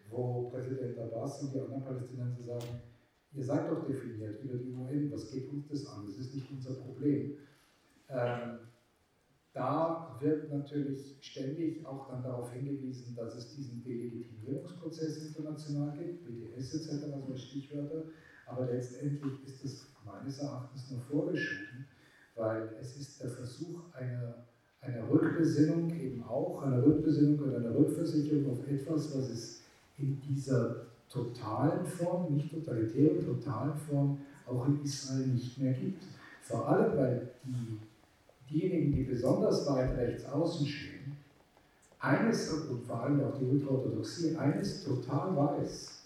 [0.09, 2.81] wo Präsident Abbas und die anderen Palästinenser sagen,
[3.35, 6.05] ihr seid doch definiert über die UN, was geht uns das an?
[6.05, 7.37] Das ist nicht unser Problem.
[8.09, 8.59] Ähm,
[9.53, 16.73] da wird natürlich ständig auch dann darauf hingewiesen, dass es diesen Delegitimierungsprozess international gibt, BDS
[16.73, 18.05] etc., so Stichwörter,
[18.47, 21.85] aber letztendlich ist es meines Erachtens nur vorgeschoben,
[22.35, 24.47] weil es ist der Versuch einer,
[24.81, 29.61] einer Rückbesinnung eben auch, einer Rückbesinnung oder einer Rückversicherung auf etwas, was es
[29.97, 36.03] in dieser totalen Form, nicht totalitären, totalen Form auch in Israel nicht mehr gibt.
[36.41, 37.79] Vor allem, weil die,
[38.49, 41.17] diejenigen, die besonders weit rechts außen stehen,
[41.99, 46.03] eines, und vor allem auch die Ultraorthodoxie, eines total weiß,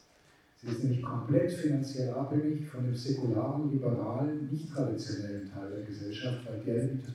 [0.60, 6.40] Sie ist nämlich komplett finanziell abhängig von dem säkularen, liberalen, nicht traditionellen Teil der Gesellschaft,
[6.48, 7.06] weil der nämlich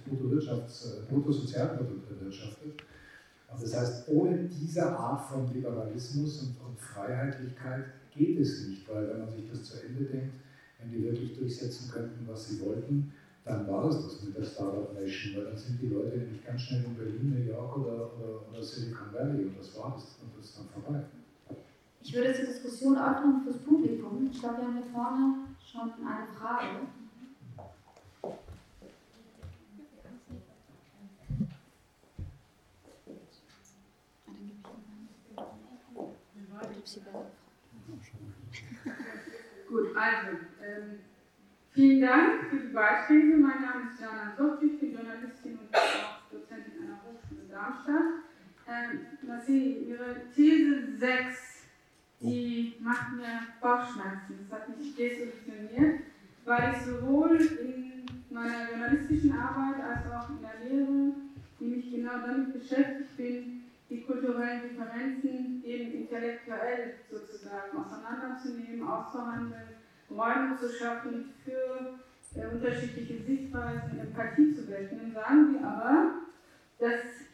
[0.47, 2.75] das äh, Bruttosozialprodukt erwirtschaftet.
[3.53, 9.09] Also das heißt, ohne diese Art von Liberalismus und, und Freiheitlichkeit geht es nicht, weil
[9.09, 10.35] wenn man sich das zu Ende denkt,
[10.79, 13.13] wenn die wirklich durchsetzen könnten, was sie wollten,
[13.45, 16.63] dann war es das mit der Startup Nation, weil dann sind die Leute nämlich ganz
[16.63, 20.31] schnell in Berlin, New York oder, oder, oder Silicon Valley und das war es und
[20.39, 21.03] das ist dann vorbei.
[22.01, 24.29] Ich würde jetzt die Diskussion öffnen fürs Publikum.
[24.31, 26.87] Ich glaube, wir haben hier vorne schon eine Frage.
[39.69, 40.99] Gut, also, ähm,
[41.71, 43.37] vielen Dank für die Beiträge.
[43.37, 48.21] Mein Name ist Jana Sotti, ich bin Journalistin und auch Dozentin an der Hochschule Darmstadt.
[48.69, 51.65] Ähm, Marcel, Ihre These 6,
[52.21, 54.47] die macht mir Bauchschmerzen.
[54.51, 56.01] Das hat mich desillusioniert,
[56.45, 61.15] weil ich sowohl in meiner journalistischen Arbeit als auch in der Lehre,
[61.59, 63.62] die mich genau damit beschäftigt bin,
[63.93, 69.77] die kulturellen Differenzen eben intellektuell sozusagen auseinanderzunehmen, auszuhandeln,
[70.11, 71.99] Räume zu schaffen für
[72.35, 75.13] äh, unterschiedliche Sichtweisen, Empathie zu wecken.
[75.13, 76.15] Sagen wir aber,
[76.79, 77.29] dass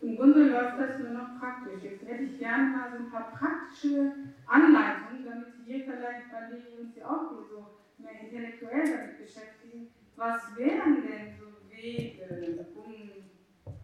[0.00, 1.82] im Grunde läuft das nur noch praktisch.
[1.82, 4.12] Jetzt hätte ich gerne mal so ein paar praktische
[4.46, 7.66] Anleitungen, damit wir vielleicht bei denen uns ja auch hier so
[7.98, 9.88] mehr intellektuell damit beschäftigen.
[10.14, 12.92] Was wären denn so Wege, um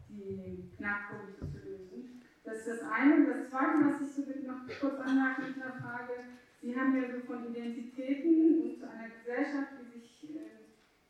[0.08, 1.51] die Knackpunkte zu?
[2.44, 3.26] Das ist das eine.
[3.26, 6.12] Das zweite, was ich so noch kurz anmerken mit einer Frage,
[6.62, 10.62] Sie haben ja so von Identitäten und zu einer Gesellschaft, die sich äh,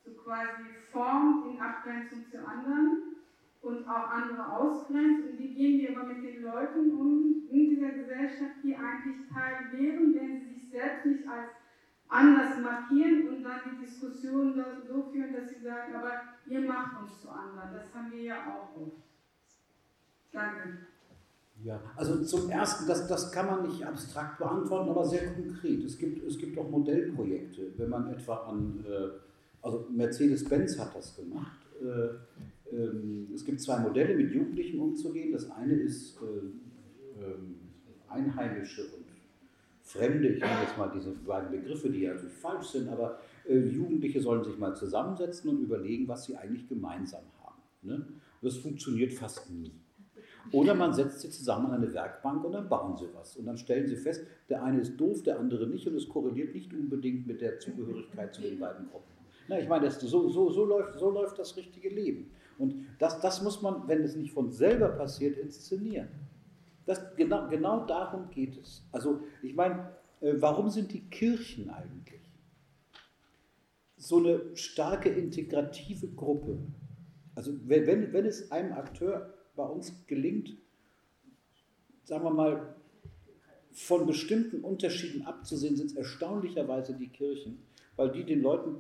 [0.03, 3.16] so quasi formt in Abgrenzung zu anderen
[3.61, 5.29] und auch andere ausgrenzt.
[5.29, 9.71] Und wie gehen wir aber mit den Leuten um in dieser Gesellschaft, die eigentlich Teil
[9.73, 11.51] wären, wenn sie sich selbst nicht als
[12.09, 14.55] anders markieren und dann die Diskussion
[14.88, 17.75] so führen, dass sie sagen, aber ihr macht uns zu anderen.
[17.75, 18.71] Das haben wir ja auch.
[20.33, 20.87] Danke.
[21.64, 25.84] Ja, also zum Ersten, das, das kann man nicht abstrakt beantworten, aber sehr konkret.
[25.84, 29.08] Es gibt, es gibt auch Modellprojekte, wenn man etwa an, äh,
[29.60, 31.58] also Mercedes-Benz hat das gemacht.
[31.80, 35.32] Äh, ähm, es gibt zwei Modelle, mit Jugendlichen umzugehen.
[35.32, 37.56] Das eine ist äh, ähm,
[38.08, 39.04] Einheimische und
[39.84, 44.20] Fremde, ich nenne jetzt mal diese beiden Begriffe, die ja natürlich falsch sind, aber Jugendliche
[44.20, 47.60] sollen sich mal zusammensetzen und überlegen, was sie eigentlich gemeinsam haben.
[47.82, 48.06] Ne?
[48.40, 49.72] Das funktioniert fast nie.
[50.50, 53.37] Oder man setzt sie zusammen an eine Werkbank und dann bauen sie was.
[53.37, 56.55] Und dann stellen sie fest, der eine ist doof, der andere nicht und es korreliert
[56.55, 59.12] nicht unbedingt mit der Zugehörigkeit zu den beiden Gruppen.
[59.48, 62.31] Na, ich meine, das, so, so, so, läuft, so läuft das richtige Leben.
[62.59, 66.09] Und das, das muss man, wenn es nicht von selber passiert, inszenieren.
[66.87, 68.85] Das, genau, genau darum geht es.
[68.92, 72.20] Also ich meine, äh, warum sind die Kirchen eigentlich
[73.96, 76.59] so eine starke integrative Gruppe?
[77.35, 80.56] Also wenn, wenn es einem Akteur bei uns gelingt,
[82.04, 82.74] sagen wir mal,
[83.72, 87.58] von bestimmten Unterschieden abzusehen, sind es erstaunlicherweise die Kirchen,
[87.96, 88.76] weil die den Leuten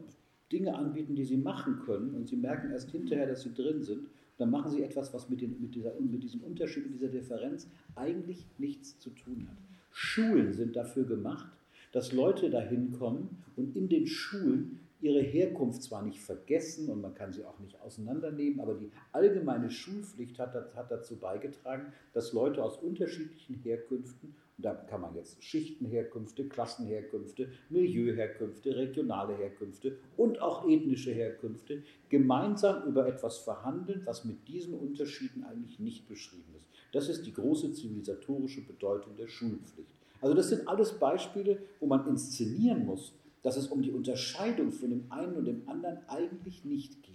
[0.50, 4.08] Dinge anbieten, die sie machen können und sie merken erst hinterher, dass sie drin sind.
[4.38, 7.68] dann machen sie etwas, was mit, den, mit, dieser, mit diesem Unterschied, mit dieser Differenz
[7.94, 9.56] eigentlich nichts zu tun hat.
[9.92, 11.46] Schulen sind dafür gemacht,
[11.92, 17.14] dass Leute dahin kommen und in den Schulen ihre Herkunft zwar nicht vergessen und man
[17.14, 22.62] kann sie auch nicht auseinandernehmen, aber die allgemeine Schulpflicht hat, hat dazu beigetragen, dass Leute
[22.62, 30.68] aus unterschiedlichen Herkünften, und da kann man jetzt Schichtenherkünfte, Klassenherkünfte, Milieuherkünfte, regionale Herkünfte und auch
[30.68, 36.68] ethnische Herkünfte gemeinsam über etwas verhandeln, was mit diesen Unterschieden eigentlich nicht beschrieben ist.
[36.92, 39.96] Das ist die große zivilisatorische Bedeutung der Schulpflicht.
[40.20, 44.90] Also das sind alles Beispiele, wo man inszenieren muss, dass es um die Unterscheidung von
[44.90, 47.12] dem einen und dem anderen eigentlich nicht geht.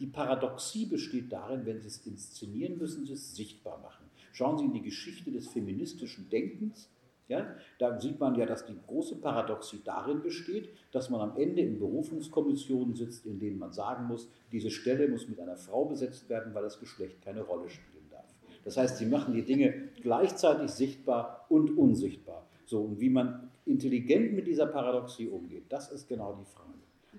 [0.00, 4.04] Die Paradoxie besteht darin, wenn Sie es inszenieren, müssen Sie es sichtbar machen.
[4.32, 6.90] Schauen Sie in die Geschichte des feministischen Denkens.
[7.28, 11.62] Ja, da sieht man ja, dass die große Paradoxie darin besteht, dass man am Ende
[11.62, 16.28] in Berufungskommissionen sitzt, in denen man sagen muss, diese Stelle muss mit einer Frau besetzt
[16.28, 18.32] werden, weil das Geschlecht keine Rolle spielen darf.
[18.64, 22.45] Das heißt, sie machen die Dinge gleichzeitig sichtbar und unsichtbar.
[22.66, 26.66] So, und wie man intelligent mit dieser Paradoxie umgeht, das ist genau die Frage.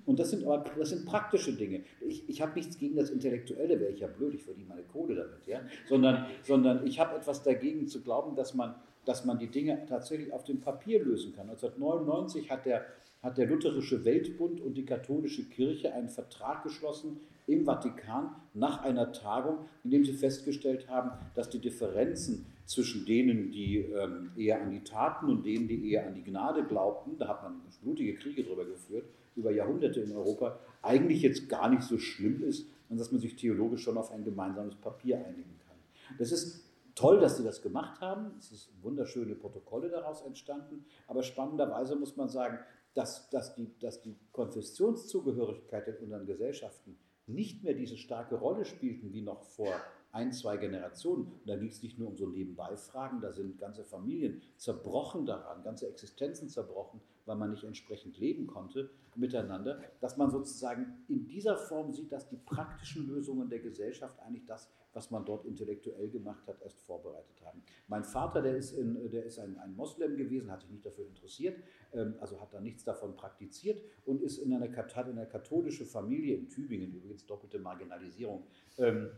[0.06, 1.82] Und das sind aber das sind praktische Dinge.
[2.02, 5.16] Ich, ich habe nichts gegen das Intellektuelle, wäre ich ja blöd, ich verdiene meine Kohle
[5.16, 5.62] damit, ja?
[5.88, 10.32] sondern, sondern ich habe etwas dagegen zu glauben, dass man, dass man die Dinge tatsächlich
[10.32, 11.50] auf dem Papier lösen kann.
[11.50, 12.86] 1999 hat der
[13.24, 19.12] hat der Lutherische Weltbund und die katholische Kirche einen Vertrag geschlossen im Vatikan nach einer
[19.14, 24.72] Tagung, in dem sie festgestellt haben, dass die Differenzen zwischen denen, die ähm, eher an
[24.72, 28.44] die Taten und denen, die eher an die Gnade glaubten, da hat man blutige Kriege
[28.44, 29.06] darüber geführt,
[29.36, 33.36] über Jahrhunderte in Europa, eigentlich jetzt gar nicht so schlimm ist und dass man sich
[33.36, 35.78] theologisch schon auf ein gemeinsames Papier einigen kann.
[36.18, 38.32] Das ist toll, dass sie das gemacht haben.
[38.40, 40.86] Es sind wunderschöne Protokolle daraus entstanden.
[41.08, 42.60] Aber spannenderweise muss man sagen,
[42.94, 49.14] dass, dass, die, dass die Konfessionszugehörigkeit in unseren Gesellschaften nicht mehr diese starke Rolle spielten
[49.14, 49.74] wie noch vor
[50.18, 51.28] ein, zwei Generationen.
[51.28, 55.64] Und da ging es nicht nur um so Nebenbeifragen, da sind ganze Familien zerbrochen daran,
[55.64, 61.58] ganze Existenzen zerbrochen, weil man nicht entsprechend leben konnte miteinander, dass man sozusagen in dieser
[61.58, 66.48] Form sieht, dass die praktischen Lösungen der Gesellschaft eigentlich das, was man dort intellektuell gemacht
[66.48, 67.62] hat, erst vorbereitet haben.
[67.88, 71.06] Mein Vater, der ist, in, der ist ein, ein Moslem gewesen, hat sich nicht dafür
[71.06, 71.60] interessiert,
[71.94, 76.38] ähm, also hat da nichts davon praktiziert und ist in einer, in einer katholischen Familie
[76.38, 79.12] in Tübingen, übrigens doppelte Marginalisierung, ähm,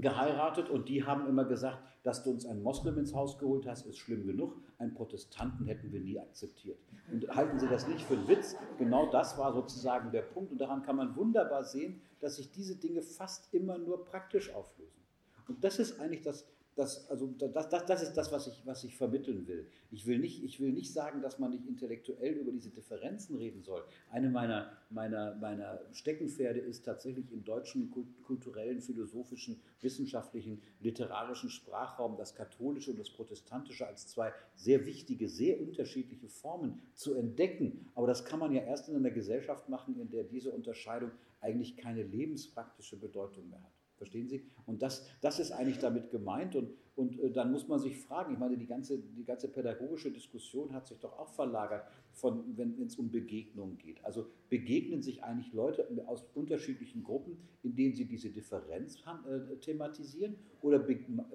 [0.00, 3.86] geheiratet und die haben immer gesagt, dass du uns einen Moslem ins Haus geholt hast,
[3.86, 4.56] ist schlimm genug.
[4.78, 6.78] Einen Protestanten hätten wir nie akzeptiert.
[7.12, 8.56] Und halten Sie das nicht für einen Witz?
[8.78, 10.52] Genau das war sozusagen der Punkt.
[10.52, 15.02] Und daran kann man wunderbar sehen, dass sich diese Dinge fast immer nur praktisch auflösen.
[15.48, 16.46] Und das ist eigentlich das,
[16.78, 19.66] das, also das, das, das ist das, was ich, was ich vermitteln will.
[19.90, 23.62] Ich will, nicht, ich will nicht sagen, dass man nicht intellektuell über diese Differenzen reden
[23.64, 23.82] soll.
[24.10, 27.90] Eine meiner, meiner, meiner Steckenpferde ist tatsächlich im deutschen
[28.22, 35.60] kulturellen, philosophischen, wissenschaftlichen, literarischen Sprachraum das katholische und das protestantische als zwei sehr wichtige, sehr
[35.60, 37.90] unterschiedliche Formen zu entdecken.
[37.96, 41.10] Aber das kann man ja erst in einer Gesellschaft machen, in der diese Unterscheidung
[41.40, 43.72] eigentlich keine lebenspraktische Bedeutung mehr hat.
[43.98, 44.44] Verstehen Sie?
[44.64, 46.54] Und das, das ist eigentlich damit gemeint.
[46.54, 50.10] Und, und äh, dann muss man sich fragen, ich meine, die ganze, die ganze pädagogische
[50.10, 54.04] Diskussion hat sich doch auch verlagert, von, wenn es um Begegnungen geht.
[54.04, 60.36] Also begegnen sich eigentlich Leute aus unterschiedlichen Gruppen, in denen sie diese Differenz äh, thematisieren?
[60.62, 60.86] Oder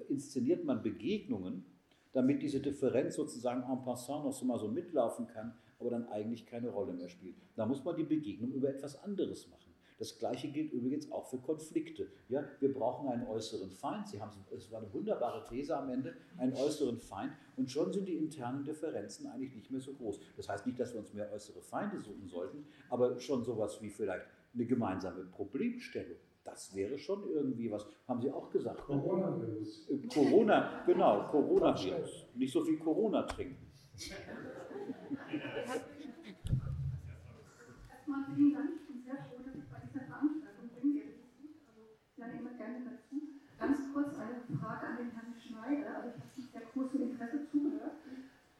[0.08, 1.66] inszeniert man Begegnungen,
[2.12, 6.46] damit diese Differenz sozusagen en passant noch so mal so mitlaufen kann, aber dann eigentlich
[6.46, 7.36] keine Rolle mehr spielt?
[7.56, 9.63] Da muss man die Begegnung über etwas anderes machen.
[9.98, 12.08] Das Gleiche gilt übrigens auch für Konflikte.
[12.28, 14.08] Ja, wir brauchen einen äußeren Feind.
[14.08, 17.32] Sie haben, es war eine wunderbare These am Ende, einen äußeren Feind.
[17.56, 20.18] Und schon sind die internen Differenzen eigentlich nicht mehr so groß.
[20.36, 23.90] Das heißt nicht, dass wir uns mehr äußere Feinde suchen sollten, aber schon sowas wie
[23.90, 26.18] vielleicht eine gemeinsame Problemstellung.
[26.42, 27.86] Das wäre schon irgendwie was.
[28.08, 28.80] Haben Sie auch gesagt?
[28.80, 29.88] Corona-Virus.
[29.88, 32.26] Äh, Corona, genau, Corona-Virus.
[32.34, 33.64] Nicht so viel Corona trinken.
[37.88, 38.84] Erstmal vielen Dank
[42.24, 43.20] dann immer gerne dazu.
[43.58, 45.12] Ganz kurz eine Frage an den
[45.74, 45.96] Schneider.
[45.96, 47.96] Also ich habe mit sehr großem Interesse zugehört.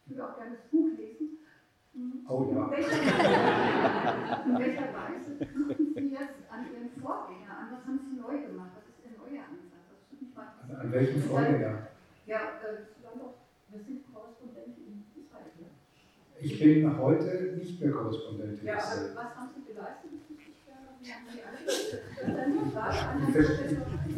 [0.05, 1.39] Ich würde auch gerne das Buch lesen.
[1.95, 2.27] Hm.
[2.29, 2.65] Oh ja.
[2.65, 2.97] In welcher,
[4.45, 7.71] in welcher Weise knüpfen Sie jetzt an Ihren Vorgänger an?
[7.71, 8.73] Was haben Sie neu gemacht?
[8.75, 9.95] Was ist Ihr neuer Ansatz?
[9.95, 11.87] Das würde mich mal an, an welchen Vorgänger?
[12.27, 12.83] Ja, äh,
[13.71, 15.53] wir sind Korrespondent in Israel.
[15.59, 15.67] Ne?
[16.41, 18.67] Ich bin heute nicht mehr Korrespondent in Israel.
[18.67, 20.11] Ja, aber was haben Sie geleistet?
[21.05, 21.13] Ich,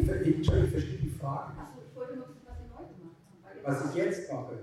[0.08, 1.52] ich, ich verstehe die Frage.
[3.66, 4.58] Was ich jetzt mache.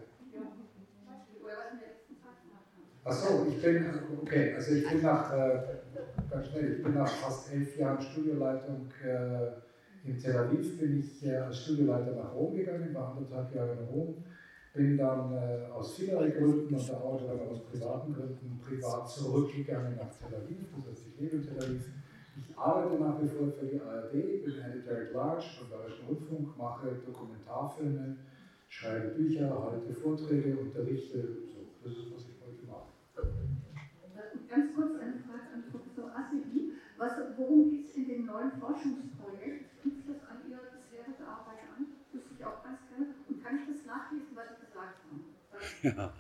[3.04, 3.86] Achso, ich bin,
[4.22, 5.60] okay, also ich bin nach, äh,
[6.30, 11.26] ganz schnell, ich bin nach fast elf Jahren Studioleitung äh, in Tel Aviv, bin ich
[11.26, 14.24] äh, als Studioleiter nach Rom gegangen, war anderthalb Jahre in Rom,
[14.74, 20.40] bin dann äh, aus vielerlei Gründen und auch aus privaten Gründen privat zurückgegangen nach Tel
[20.40, 21.86] Aviv, das heißt, ich lebe in Tel Aviv,
[22.38, 26.58] ich arbeite nach wie vor für die ARD, bin Editor at Large vom Bayerischen Rundfunk,
[26.58, 28.16] mache Dokumentarfilme,
[28.74, 31.22] schreibe Bücher, halte Vorträge, unterrichte.
[31.46, 32.90] So, das ist, was ich heute mache.
[34.50, 36.74] Ganz kurz eine Frage an Professor Asseli.
[37.38, 39.82] worum geht es in dem neuen Forschungsprojekt?
[39.82, 41.86] Knüpft das an Ihre bisherige Arbeit an?
[41.86, 43.14] Das wüsste ich auch ganz gerne.
[43.30, 45.24] Und kann ich das nachlesen, was Sie gesagt haben?
[45.84, 46.14] Ja.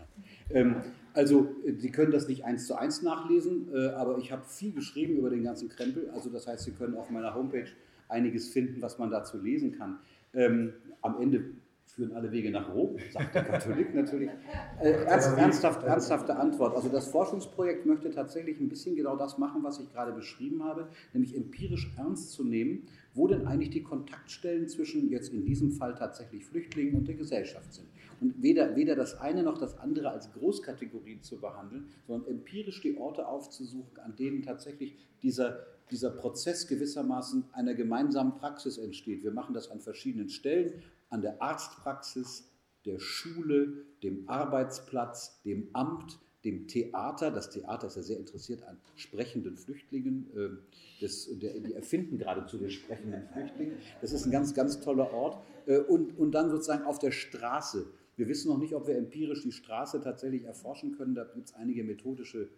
[0.50, 0.76] Ähm,
[1.14, 5.18] also, Sie können das nicht eins zu eins nachlesen, äh, aber ich habe viel geschrieben
[5.18, 6.10] über den ganzen Krempel.
[6.12, 7.70] Also, das heißt, Sie können auf meiner Homepage
[8.10, 10.00] einiges finden, was man dazu lesen kann.
[10.34, 11.46] Ähm, am Ende
[11.94, 14.30] führen alle Wege nach Rom, sagt der Katholik natürlich.
[14.82, 16.76] Äh, ernst, ernsthaft, ernsthafte Antwort.
[16.76, 20.88] Also das Forschungsprojekt möchte tatsächlich ein bisschen genau das machen, was ich gerade beschrieben habe,
[21.14, 25.94] nämlich empirisch ernst zu nehmen, wo denn eigentlich die Kontaktstellen zwischen jetzt in diesem Fall
[25.94, 27.88] tatsächlich Flüchtlingen und der Gesellschaft sind.
[28.22, 32.98] Und weder, weder das eine noch das andere als Großkategorie zu behandeln, sondern empirisch die
[32.98, 35.60] Orte aufzusuchen, an denen tatsächlich dieser,
[35.92, 39.24] dieser Prozess gewissermaßen einer gemeinsamen Praxis entsteht.
[39.24, 40.82] Wir machen das an verschiedenen Stellen,
[41.14, 42.50] an der Arztpraxis,
[42.86, 47.32] der Schule, dem Arbeitsplatz, dem Amt, dem Theater.
[47.32, 50.30] Das Theater ist ja sehr interessiert an sprechenden Flüchtlingen.
[50.36, 50.58] Ähm,
[51.00, 53.72] das, der, die erfinden geradezu den sprechenden Flüchtling.
[54.02, 55.42] Das ist ein ganz, ganz toller Ort.
[55.68, 57.86] Äh, und, und dann sozusagen auf der Straße.
[58.16, 61.16] Wir wissen noch nicht, ob wir empirisch die Straße tatsächlich erforschen können.
[61.16, 62.50] Da gibt es einige methodische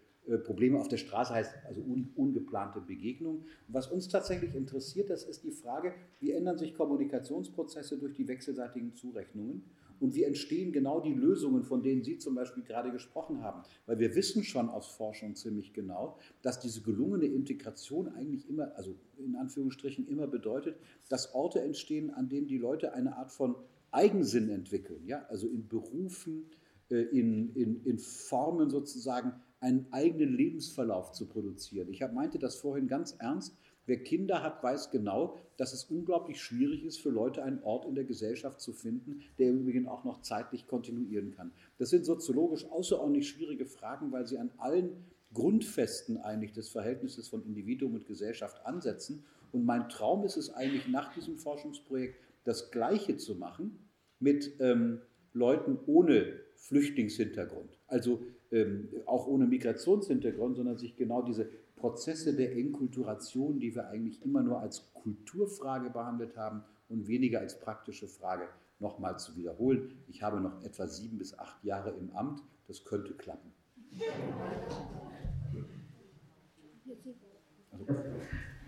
[0.43, 3.39] Probleme auf der Straße heißt also un, ungeplante Begegnung.
[3.67, 8.27] Und was uns tatsächlich interessiert, das ist die Frage, wie ändern sich Kommunikationsprozesse durch die
[8.27, 9.63] wechselseitigen Zurechnungen
[9.99, 13.63] und wie entstehen genau die Lösungen, von denen Sie zum Beispiel gerade gesprochen haben.
[13.85, 18.95] Weil wir wissen schon aus Forschung ziemlich genau, dass diese gelungene Integration eigentlich immer, also
[19.17, 20.77] in Anführungsstrichen immer bedeutet,
[21.09, 23.55] dass Orte entstehen, an denen die Leute eine Art von
[23.91, 26.49] Eigensinn entwickeln, ja, also in Berufen,
[26.89, 31.89] äh, in, in, in Formen sozusagen einen eigenen Lebensverlauf zu produzieren.
[31.89, 33.57] Ich meinte das vorhin ganz ernst.
[33.87, 37.93] Wer Kinder hat, weiß genau, dass es unglaublich schwierig ist, für Leute einen Ort in
[37.93, 41.51] der Gesellschaft zu finden, der im Übrigen auch noch zeitlich kontinuieren kann.
[41.77, 47.43] Das sind soziologisch außerordentlich schwierige Fragen, weil sie an allen Grundfesten eigentlich des Verhältnisses von
[47.45, 49.23] Individuum und Gesellschaft ansetzen.
[49.51, 53.89] Und mein Traum ist es eigentlich, nach diesem Forschungsprojekt das Gleiche zu machen
[54.19, 55.01] mit ähm,
[55.33, 57.77] Leuten ohne Flüchtlingshintergrund.
[57.87, 64.23] Also ähm, auch ohne Migrationshintergrund, sondern sich genau diese Prozesse der Enkulturation, die wir eigentlich
[64.23, 68.47] immer nur als Kulturfrage behandelt haben und weniger als praktische Frage,
[68.79, 69.91] nochmal zu wiederholen.
[70.07, 73.51] Ich habe noch etwa sieben bis acht Jahre im Amt, das könnte klappen.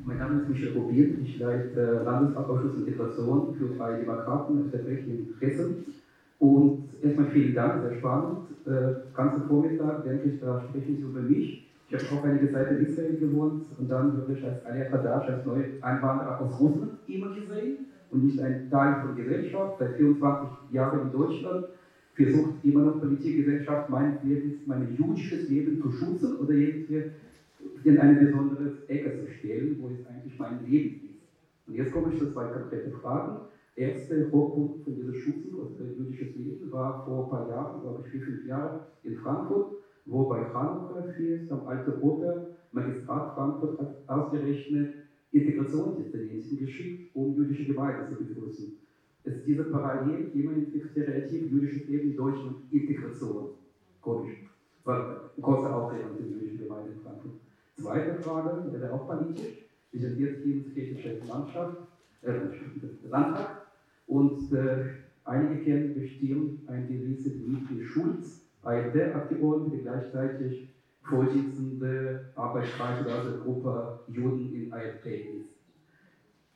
[0.05, 5.35] Mein Name ist Michel Probier, ich leite Landesausschuss Integration für Freie Demokraten und vertrete in
[5.39, 5.85] Hessen.
[6.39, 8.43] Und erstmal vielen Dank, sehr spannend.
[8.65, 11.63] Äh, ganzen Vormittag denke ich, da sprechen Sie über mich.
[11.89, 15.45] Ich habe auch einige Zeit in Israel gewohnt und dann wirklich als Alia Kadash, als
[15.45, 21.11] Neueinwanderer aus Russland immer gesehen und nicht ein Teil von Gesellschaft, seit 24 Jahren in
[21.11, 21.65] Deutschland,
[22.13, 27.03] versucht immer noch Politik, Gesellschaft, mein Leben, mein jüdisches Leben zu schützen oder irgendwie
[27.83, 31.21] in eine besondere Ecke zu stellen, wo es eigentlich mein Leben ist.
[31.67, 33.37] Und jetzt komme ich zu zwei konkreten Fragen
[33.77, 38.11] erste Hochpunkt von dieser Schützen, also jüdisches Leben, war vor ein paar Jahren, glaube ich
[38.11, 43.95] vier, fünf Jahre, in Frankfurt, wo bei Chanukka Fest am Alte Oper Magistrat Frankfurt hat
[44.07, 44.93] ausgerechnet
[45.31, 48.77] Integrationsintervention geschickt, um jüdische Gemeinde zu begrüßen.
[49.23, 53.49] Es ist diese Parallel in Stereotyp jüdisches Leben Deutschland Integration.
[54.01, 54.37] Komisch.
[54.83, 57.33] War eine kurze Aufregung der jüdischen Gemeinde in Frankfurt.
[57.75, 59.65] Zweite Frage, wäre auch politisch.
[59.91, 61.77] Wir sind jetzt hier in kirchliche Landschaft,
[62.21, 62.33] äh,
[63.09, 63.56] Landtag
[64.07, 64.85] und äh,
[65.25, 74.53] einige kennen bestimmt einen gewissen Dmitri Schulz, AfD-Abgeordnete, gleichzeitig Vorsitzende Arbeitskreis oder also Gruppe Juden
[74.53, 75.57] in AfD ist.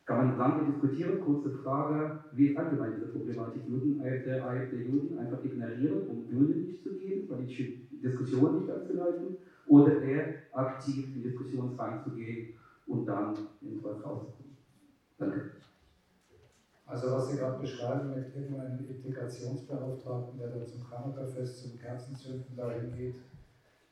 [0.05, 5.43] Kann man lange diskutieren, kurze Frage, wie ist allgemein diese Problematik Juden, AfD, AfD-Juden einfach
[5.45, 9.37] ignorieren, um Bühne nicht zu geben, politische Diskussionen nicht anzuleiten,
[9.67, 12.49] oder eher aktiv in Diskussionen reinzugehen
[12.87, 14.51] und dann irgendwas rauszukommen.
[15.19, 15.45] Danke.
[16.91, 22.93] Also was Sie gerade beschreiben mit irgendeinem Integrationsbeauftragten, der da zum Chanukka-Fest, zum Kerzenzünden dahin
[22.93, 23.15] geht,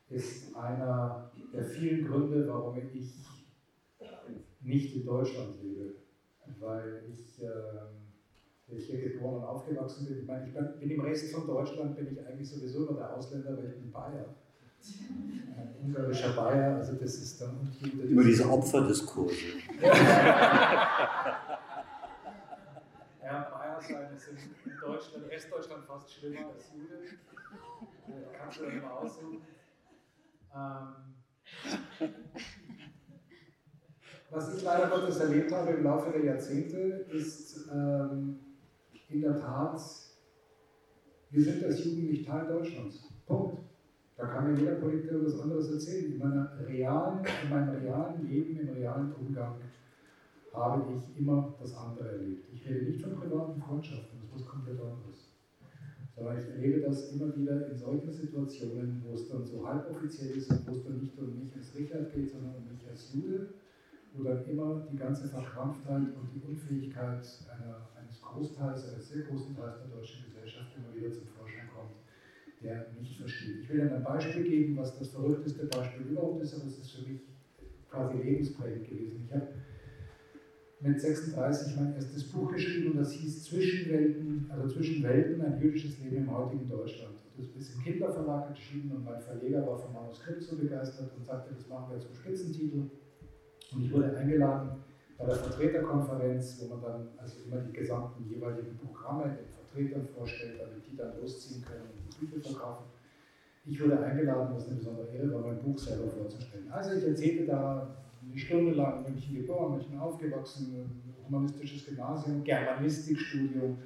[0.09, 3.25] ist einer der vielen Gründe, warum ich
[4.59, 5.93] nicht in Deutschland lebe.
[6.59, 10.19] Weil ich, äh, ich hier geboren und aufgewachsen bin.
[10.19, 13.55] Ich meine, ich bin im Rest von Deutschland bin ich eigentlich sowieso immer der Ausländer,
[13.57, 14.25] weil ich bin Bayer.
[15.55, 19.35] Ein ungarischer Bayer, also das ist dann Immer diese Opferdiskurse.
[23.88, 26.95] sein, ist in Deutschland, Restdeutschland fast schlimmer als Jude.
[28.08, 29.41] Äh, kannst du dann immer aussuchen.
[30.56, 30.88] Ähm,
[34.32, 36.78] was ich leider Gottes erlebt habe im Laufe der Jahrzehnte,
[37.12, 38.39] ist ähm,
[39.10, 39.80] in der Tat,
[41.32, 43.10] wir sind als Juden nicht Teil Deutschlands.
[43.25, 43.60] Punkt.
[44.17, 46.13] Da kann mir jeder Politiker was anderes erzählen.
[46.13, 49.56] In, meiner realen, in meinem realen Leben, im realen Umgang
[50.54, 52.47] habe ich immer das andere erlebt.
[52.52, 55.35] Ich rede nicht von privaten Freundschaften, das was komplett anderes.
[56.15, 60.51] Sondern ich erlebe das immer wieder in solchen Situationen, wo es dann so halboffiziell ist
[60.51, 63.53] und wo es dann nicht um mich als Richard geht, sondern um mich als Jude,
[64.13, 69.55] wo dann immer die ganze Verkrampftheit und die Unfähigkeit einer, eines Großteils, eines sehr großen
[69.55, 71.95] Teils der deutschen Gesellschaft immer wieder zum Vorschein kommt,
[72.62, 73.62] der nicht versteht.
[73.62, 76.91] Ich will Ihnen ein Beispiel geben, was das verrückteste Beispiel überhaupt ist, aber es ist
[76.91, 77.21] für mich
[77.89, 79.23] quasi lebensprägend gewesen.
[79.25, 79.47] Ich habe
[80.82, 86.00] mit 36 mein erstes Buch geschrieben und das hieß Zwischenwelten, also zwischen Welten, ein jüdisches
[86.00, 87.15] Leben im heutigen Deutschland.
[87.38, 91.54] Das ist im Kinderverlag geschrieben und mein Verleger war vom Manuskript so begeistert und sagte,
[91.54, 92.90] das machen wir zum Spitzentitel.
[93.71, 94.69] Und ich wurde eingeladen
[95.17, 100.60] bei der Vertreterkonferenz, wo man dann also immer die gesamten jeweiligen Programme den Vertretern vorstellt,
[100.60, 102.86] damit die dann losziehen können und die Bücher verkaufen.
[103.65, 106.71] Ich wurde eingeladen, was eine besondere Ehre war, mein Buch selber vorzustellen.
[106.71, 107.96] Also ich erzählte da
[108.30, 113.77] eine Stunde lang München geboren, München aufgewachsen, humanistisches Gymnasium, Germanistikstudium,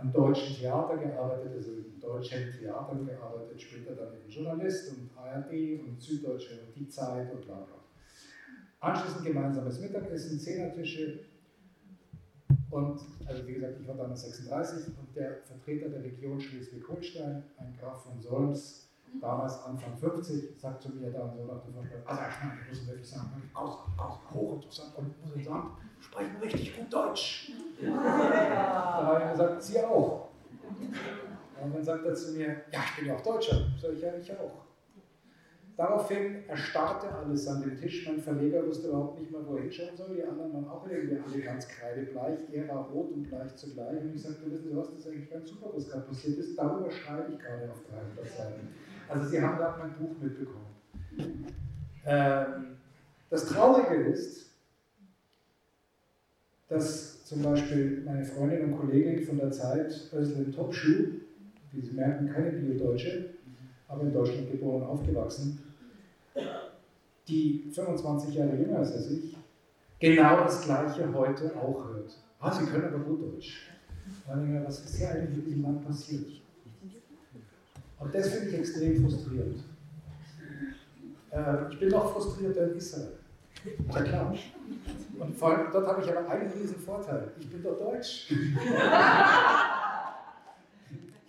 [0.00, 5.80] am deutschen Theater gearbeitet, also in deutschen Theatern gearbeitet, später dann eben Journalist und ARD
[5.86, 7.76] und Süddeutsche und die Zeit und bla bla.
[8.80, 11.20] Anschließend gemeinsames Mittagessen, Zehnertische.
[12.70, 17.76] Und, also wie gesagt, ich war damals 36 und der Vertreter der Region Schleswig-Holstein, ein
[17.78, 18.83] Graf von Solms,
[19.20, 22.68] damals Anfang 50, sagt zu mir dann so nach der Vorstellung, also ich, meine, ich
[22.68, 27.52] muss wirklich sagen, großartig, großartig, hochinteressant und muss ich sagen, sprechen richtig gut Deutsch.
[27.80, 30.28] Dann habe ich gesagt, Sie auch.
[31.62, 33.66] Und dann sagt er zu mir, ja, ich bin ja auch Deutscher.
[33.80, 34.64] Sag ich, ja, ich auch.
[35.76, 38.06] Daraufhin erstarrte alles an dem Tisch.
[38.06, 40.14] Mein Verleger wusste überhaupt nicht mal, wo er hinschauen soll.
[40.14, 42.38] Die anderen waren auch irgendwie alle ganz kreidebleich.
[42.52, 44.00] Er war rot und bleich zugleich.
[44.00, 46.56] Und ich sagte, wissen Sie was, das ist eigentlich ganz super, was gerade passiert ist.
[46.56, 48.68] Darüber schreibe ich gerade auf 300 Seiten.
[49.08, 51.46] Also Sie haben gerade mein Buch mitbekommen.
[52.06, 52.76] Ähm,
[53.30, 54.50] das Traurige ist,
[56.68, 61.20] dass zum Beispiel meine Freundin und Kollegin von der Zeit, Özlem Topschuh,
[61.72, 63.30] wie Sie merken, keine Bio-Deutsche,
[63.88, 65.62] aber in Deutschland geboren und aufgewachsen,
[67.28, 69.36] die 25 Jahre jünger ist als ich,
[69.98, 72.16] genau das Gleiche heute auch hört.
[72.40, 73.70] Ah, Sie können aber gut Deutsch.
[74.26, 76.43] was ist hier eigentlich mit diesem Mann passiert?
[78.04, 79.64] Und das finde ich extrem frustrierend.
[81.30, 83.18] Äh, ich bin noch frustrierter in Israel.
[83.94, 84.34] Ja klar.
[85.18, 87.32] Und vor allem, dort habe ich aber einen riesen Vorteil.
[87.40, 88.30] Ich bin doch Deutsch.
[88.30, 88.54] ich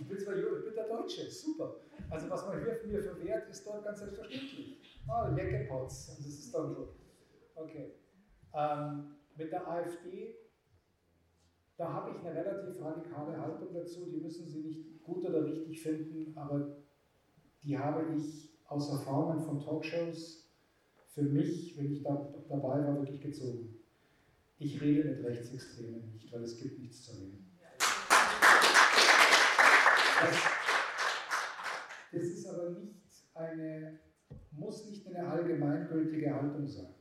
[0.06, 1.76] bin zwar Jude, ich bin der Deutsche, super.
[2.10, 5.00] Also was man hier mir verwehrt, ist dort ganz selbstverständlich.
[5.08, 6.10] Ah, Leckerpots.
[6.10, 6.94] Und das ist dann so.
[7.56, 7.94] Okay.
[8.54, 10.36] Ähm, mit der AfD,
[11.78, 14.06] da habe ich eine relativ radikale Haltung dazu.
[14.06, 16.78] Die müssen Sie nicht gut oder richtig finden, aber
[17.64, 20.50] die habe ich aus Erfahrungen von Talkshows
[21.08, 23.76] für mich, wenn ich da dabei war, wirklich gezogen.
[24.58, 27.52] Ich rede mit Rechtsextremen nicht, weil es gibt nichts zu reden.
[30.22, 30.38] Das,
[32.12, 32.96] das ist aber nicht
[33.34, 34.00] eine,
[34.52, 36.96] muss nicht eine allgemeingültige Haltung sein.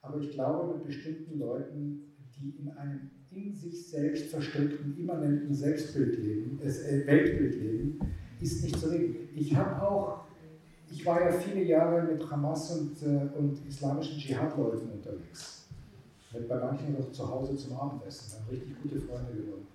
[0.00, 6.18] Aber ich glaube, mit bestimmten Leuten, die in einem in sich selbst versteckten, immanenten Selbstbild
[6.18, 7.98] leben, äh, Weltbild leben,
[8.40, 9.28] ist nicht zu reden.
[9.34, 10.24] Ich habe auch,
[10.90, 15.66] ich war ja viele Jahre mit Hamas und, äh, und islamischen Dschihad-Leuten unterwegs.
[16.32, 18.38] Mit bei manchen noch zu Hause zum Abendessen.
[18.38, 19.66] Haben richtig gute Freunde geworden.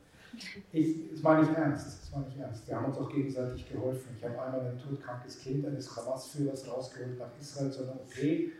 [0.72, 2.68] Ich, es war nicht ernst, es war nicht ernst.
[2.68, 4.10] Wir haben uns auch gegenseitig geholfen.
[4.18, 8.18] Ich habe einmal ein todkrankes Kind eines Hamas-Führers rausgeholt nach Israel einer OP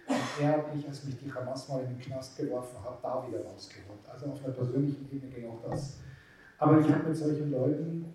[0.08, 3.26] und er hat mich, als mich die Hamas mal in den Knast geworfen hat, da
[3.28, 4.00] wieder rausgeholt.
[4.12, 6.00] Also auf einer persönlichen Ebene ging auch das.
[6.58, 8.06] Aber ich habe mit solchen Leuten,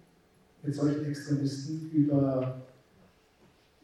[0.62, 2.62] mit solchen Extremisten über,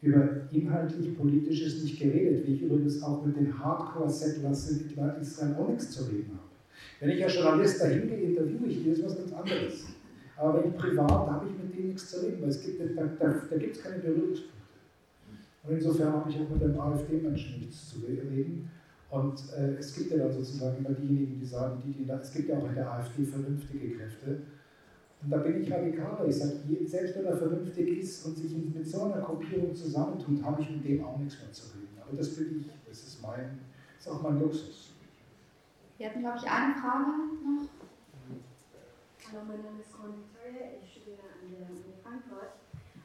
[0.01, 5.69] über inhaltlich Politisches nicht geredet, wie ich übrigens auch mit den Hardcore-Settlers in Israel auch
[5.69, 6.42] nichts zu reden habe.
[6.99, 9.85] Wenn ich als Journalist dahin gehe, interviewe ich die, ist was ganz anderes.
[10.37, 13.03] Aber wenn ich privat, habe ich mit denen nichts zu reden, weil es gibt, da,
[13.03, 14.53] da, da gibt es keine Berührungspunkte.
[15.63, 18.69] Und insofern habe ich auch mit den AfD-Menschen nichts zu reden.
[19.09, 22.49] Und äh, es gibt ja dann sozusagen immer diejenigen, die sagen, die, die, es gibt
[22.49, 24.39] ja auch in der AfD vernünftige Kräfte.
[25.23, 26.27] Und da bin ich radikaler.
[26.27, 30.61] Ich sage, selbst wenn er vernünftig ist und sich mit so einer Gruppierung zusammentut, habe
[30.61, 31.97] ich mit dem auch nichts mehr zu reden.
[32.01, 33.59] Aber das bin ich, das ist mein,
[33.97, 34.82] das ist auch mein Luxus.
[35.97, 37.69] Wir hatten, glaube ich, eine Frage noch.
[39.29, 42.57] Hallo, mein Name ist Conny Victoria, ich studiere an der Uni Frankfurt.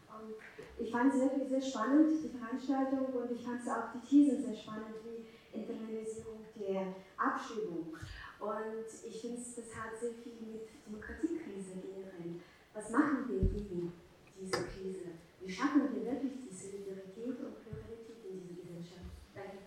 [0.09, 0.35] Und
[0.81, 4.57] ich fand es wirklich sehr spannend, die Veranstaltung, und ich fand auch die Thesen sehr
[4.57, 7.93] spannend, wie Internalisierung der Abstimmung.
[8.41, 12.41] Und ich finde, das hat sehr viel mit Demokratiekrise generell.
[12.73, 13.93] Was machen wir gegen
[14.41, 15.13] diese Krise?
[15.41, 19.13] Wie schaffen wir wirklich die Solidarität und Pluralität in dieser Gesellschaft?
[19.35, 19.59] Danke.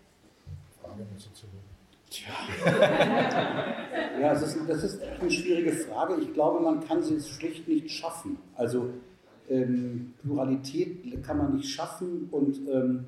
[2.12, 2.34] Tja.
[4.22, 6.22] ja, das ist, das ist eine schwierige Frage.
[6.22, 8.38] Ich glaube, man kann sie schlicht nicht schaffen.
[8.56, 8.90] Also
[9.50, 13.06] ähm, Pluralität kann man nicht schaffen und ähm,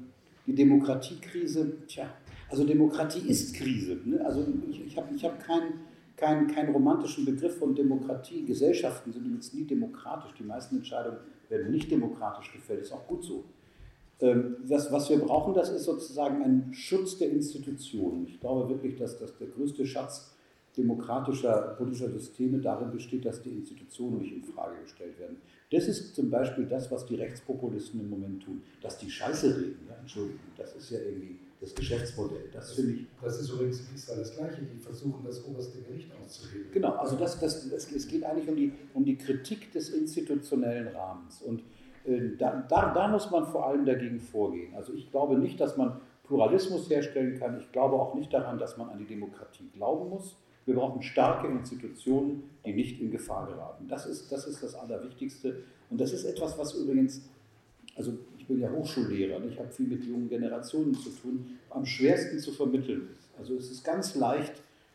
[0.47, 2.05] die Demokratiekrise, tja,
[2.49, 3.99] also Demokratie ist Krise.
[4.05, 4.23] Ne?
[4.25, 5.81] Also ich, ich habe ich hab keinen
[6.15, 8.45] kein, kein romantischen Begriff von Demokratie.
[8.45, 10.33] Gesellschaften sind übrigens nie demokratisch.
[10.39, 11.17] Die meisten Entscheidungen
[11.49, 12.81] werden nicht demokratisch gefällt.
[12.81, 13.43] Ist auch gut so.
[14.23, 18.25] Ähm, das, was wir brauchen, das ist sozusagen ein Schutz der Institutionen.
[18.25, 20.31] Ich glaube wirklich, dass, dass der größte Schatz
[20.77, 25.37] demokratischer politischer Systeme darin besteht, dass die Institutionen nicht in Frage gestellt werden.
[25.69, 28.63] Das ist zum Beispiel das, was die Rechtspopulisten im Moment tun.
[28.81, 32.49] Dass die Scheiße reden, ja, Entschuldigung, das ist ja irgendwie das Geschäftsmodell.
[32.53, 33.05] Das, das finde ich.
[33.21, 36.67] Das ist übrigens in Israel das Gleiche, die versuchen, das oberste Gericht auszuheben.
[36.71, 40.87] Genau, also das, das, das, es geht eigentlich um die, um die Kritik des institutionellen
[40.87, 41.41] Rahmens.
[41.41, 41.61] Und
[42.37, 44.75] da, da, da muss man vor allem dagegen vorgehen.
[44.75, 47.59] Also ich glaube nicht, dass man Pluralismus herstellen kann.
[47.59, 50.35] Ich glaube auch nicht daran, dass man an die Demokratie glauben muss.
[50.65, 53.87] Wir brauchen starke Institutionen, die nicht in Gefahr geraten.
[53.87, 55.63] Das ist, das ist das Allerwichtigste.
[55.89, 57.29] Und das ist etwas, was übrigens,
[57.95, 61.85] also ich bin ja Hochschullehrer und ich habe viel mit jungen Generationen zu tun, am
[61.85, 63.29] schwersten zu vermitteln ist.
[63.37, 64.53] Also es ist ganz leicht,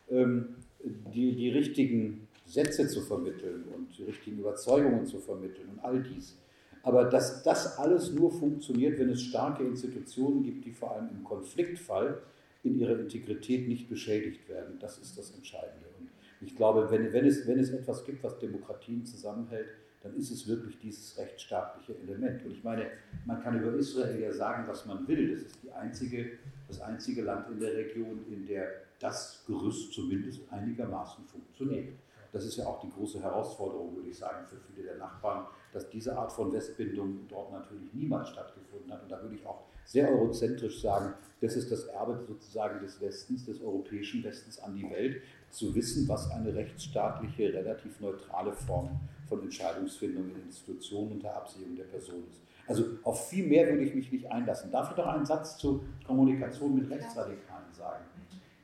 [0.09, 6.01] ähm, die, die richtigen Sätze zu vermitteln und die richtigen Überzeugungen zu vermitteln und all
[6.01, 6.35] dies.
[6.83, 11.23] Aber dass das alles nur funktioniert, wenn es starke Institutionen gibt, die vor allem im
[11.23, 12.21] Konfliktfall
[12.63, 15.85] in ihrer Integrität nicht beschädigt werden, das ist das Entscheidende.
[15.99, 16.09] Und
[16.41, 19.67] ich glaube, wenn, wenn, es, wenn es etwas gibt, was Demokratien zusammenhält,
[20.01, 22.45] dann ist es wirklich dieses rechtsstaatliche Element.
[22.45, 22.87] Und ich meine,
[23.25, 25.33] man kann über Israel ja sagen, was man will.
[25.33, 26.31] Das ist die einzige,
[26.67, 28.67] das einzige Land in der Region, in der
[28.99, 31.89] das Gerüst zumindest einigermaßen funktioniert.
[32.31, 35.89] Das ist ja auch die große Herausforderung, würde ich sagen, für viele der Nachbarn, dass
[35.89, 39.03] diese Art von Westbindung dort natürlich niemals stattgefunden hat.
[39.03, 43.45] Und da würde ich auch sehr eurozentrisch sagen, das ist das Erbe sozusagen des Westens,
[43.45, 49.41] des europäischen Westens an die Welt, zu wissen, was eine rechtsstaatliche, relativ neutrale Form von
[49.41, 52.39] Entscheidungsfindung in Institutionen unter Absehung der Person ist.
[52.67, 54.71] Also auf viel mehr würde ich mich nicht einlassen.
[54.71, 58.05] Darf ich noch einen Satz zur Kommunikation mit Rechtsradikalen sagen?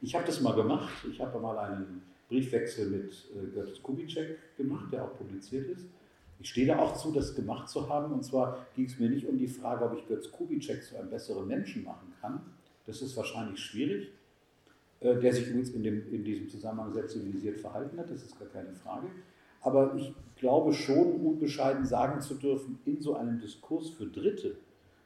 [0.01, 0.93] Ich habe das mal gemacht.
[1.09, 5.85] Ich habe mal einen Briefwechsel mit äh, Götz Kubitschek gemacht, der auch publiziert ist.
[6.39, 8.13] Ich stehe da auch zu, das gemacht zu haben.
[8.13, 11.09] Und zwar ging es mir nicht um die Frage, ob ich Götz Kubitschek zu einem
[11.09, 12.41] besseren Menschen machen kann.
[12.85, 14.09] Das ist wahrscheinlich schwierig.
[15.05, 18.39] Äh, der sich übrigens in, dem, in diesem Zusammenhang sehr zivilisiert verhalten hat, das ist
[18.39, 19.07] gar keine Frage.
[19.61, 24.57] Aber ich glaube schon, unbescheiden sagen zu dürfen, in so einem Diskurs für Dritte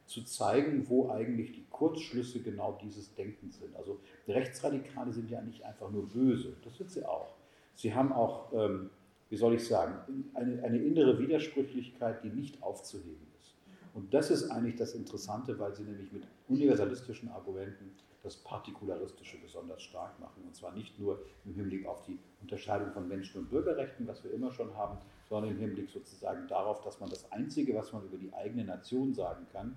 [0.06, 3.74] zu zeigen, wo eigentlich die Kurzschlüsse genau dieses Denkens sind.
[3.76, 7.34] Also Rechtsradikale sind ja nicht einfach nur böse, das sind sie auch.
[7.74, 8.90] Sie haben auch, ähm,
[9.30, 9.94] wie soll ich sagen,
[10.34, 13.54] eine, eine innere Widersprüchlichkeit, die nicht aufzuheben ist.
[13.94, 19.82] Und das ist eigentlich das Interessante, weil sie nämlich mit universalistischen Argumenten das Partikularistische besonders
[19.82, 20.42] stark machen.
[20.44, 24.32] Und zwar nicht nur im Hinblick auf die Unterscheidung von Menschen- und Bürgerrechten, was wir
[24.32, 28.18] immer schon haben, sondern im Hinblick sozusagen darauf, dass man das Einzige, was man über
[28.18, 29.74] die eigene Nation sagen kann,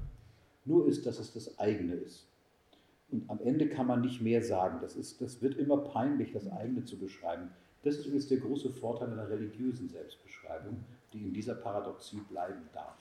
[0.65, 2.27] nur ist, dass es das eigene ist.
[3.11, 4.79] Und am Ende kann man nicht mehr sagen.
[4.81, 7.51] Das, ist, das wird immer peinlich, das eigene zu beschreiben.
[7.83, 12.97] Das ist übrigens der große Vorteil einer religiösen Selbstbeschreibung, die in dieser Paradoxie bleiben darf.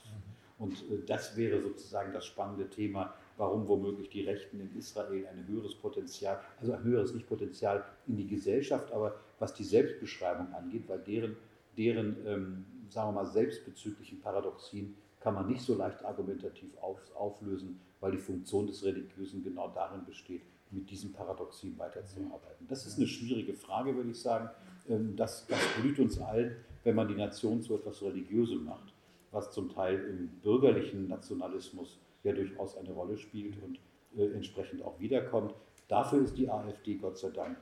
[0.59, 5.47] Und äh, das wäre sozusagen das spannende Thema, warum womöglich die Rechten in Israel ein
[5.49, 10.89] höheres Potenzial, also ein höheres nicht Potenzial in die Gesellschaft, aber was die Selbstbeschreibung angeht,
[10.89, 11.37] weil deren,
[11.77, 17.81] deren ähm, sagen wir mal, selbstbezüglichen Paradoxien kann man nicht so leicht argumentativ auf, auflösen,
[18.01, 22.67] weil die Funktion des Religiösen genau darin besteht, mit diesen Paradoxien weiterzuarbeiten.
[22.69, 24.51] Das ist eine schwierige Frage, würde ich sagen.
[24.89, 28.93] Ähm, das, das blüht uns allen, wenn man die Nation zu etwas Religiösem macht,
[29.31, 33.79] was zum Teil im bürgerlichen Nationalismus ja durchaus eine Rolle spielt und
[34.17, 35.55] äh, entsprechend auch wiederkommt.
[35.89, 37.57] Dafür ist die AfD Gott sei Dank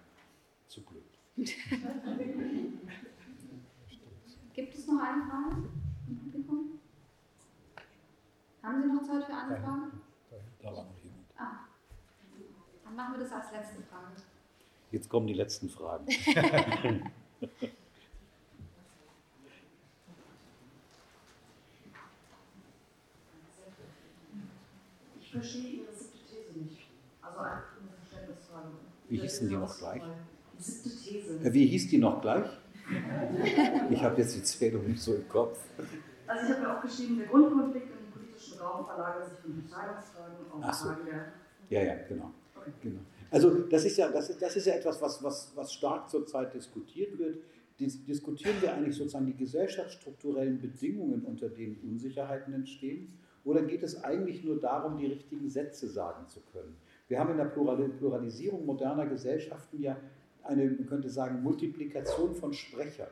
[0.68, 1.02] zu blöd.
[4.52, 5.70] Gibt es noch eine Frage
[8.62, 9.90] Haben Sie noch Zeit für eine Frage?
[10.60, 11.24] Da war noch jemand.
[11.36, 11.60] Ah.
[12.84, 14.12] Dann machen wir das als letzte Frage.
[14.90, 16.06] Jetzt kommen die letzten Fragen.
[25.20, 26.88] Ich verstehe Ihre siebte These nicht.
[27.22, 27.62] Also eine
[28.00, 28.68] Verständnisfrage.
[29.08, 30.02] Wie hießen die noch gleich?
[30.58, 31.40] Die siebte These.
[31.44, 32.50] Äh, wie hieß die noch gleich?
[33.90, 35.60] Ich habe jetzt die Zählung nicht so im Kopf.
[36.26, 40.34] Also ich habe mir auch geschrieben, der Grundkonflikt im politischen Raum verlagert sich von Entscheidungsfragen
[40.50, 40.88] auf so.
[40.88, 41.32] Fragen der...
[41.68, 42.32] Ja, ja, genau.
[42.56, 42.72] Okay.
[42.82, 43.00] genau.
[43.30, 46.52] Also das ist ja, das ist, das ist ja etwas, was, was, was stark zurzeit
[46.54, 47.38] diskutiert wird.
[47.78, 53.08] Dis diskutieren wir eigentlich sozusagen die gesellschaftsstrukturellen Bedingungen, unter denen Unsicherheiten entstehen?
[53.44, 56.76] Oder geht es eigentlich nur darum, die richtigen Sätze sagen zu können?
[57.08, 59.96] Wir haben in der Pluralisierung moderner Gesellschaften ja
[60.42, 63.08] eine, man könnte sagen, Multiplikation von Sprechern.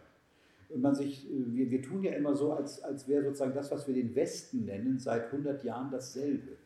[0.69, 3.87] Und man sich, wir, wir tun ja immer so, als, als wäre sozusagen das, was
[3.87, 6.59] wir den Westen nennen, seit 100 Jahren dasselbe.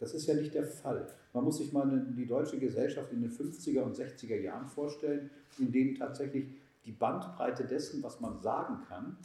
[0.00, 1.06] Das ist ja nicht der Fall.
[1.34, 5.72] Man muss sich mal die deutsche Gesellschaft in den 50er und 60er Jahren vorstellen, in
[5.72, 6.46] denen tatsächlich
[6.86, 9.18] die Bandbreite dessen, was man sagen kann,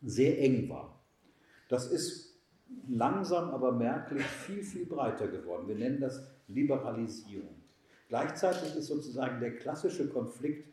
[0.00, 1.02] sehr eng war.
[1.68, 2.38] Das ist
[2.88, 5.66] langsam, aber merklich viel, viel breiter geworden.
[5.66, 7.56] Wir nennen das Liberalisierung.
[8.08, 10.68] Gleichzeitig ist sozusagen der klassische Konflikt,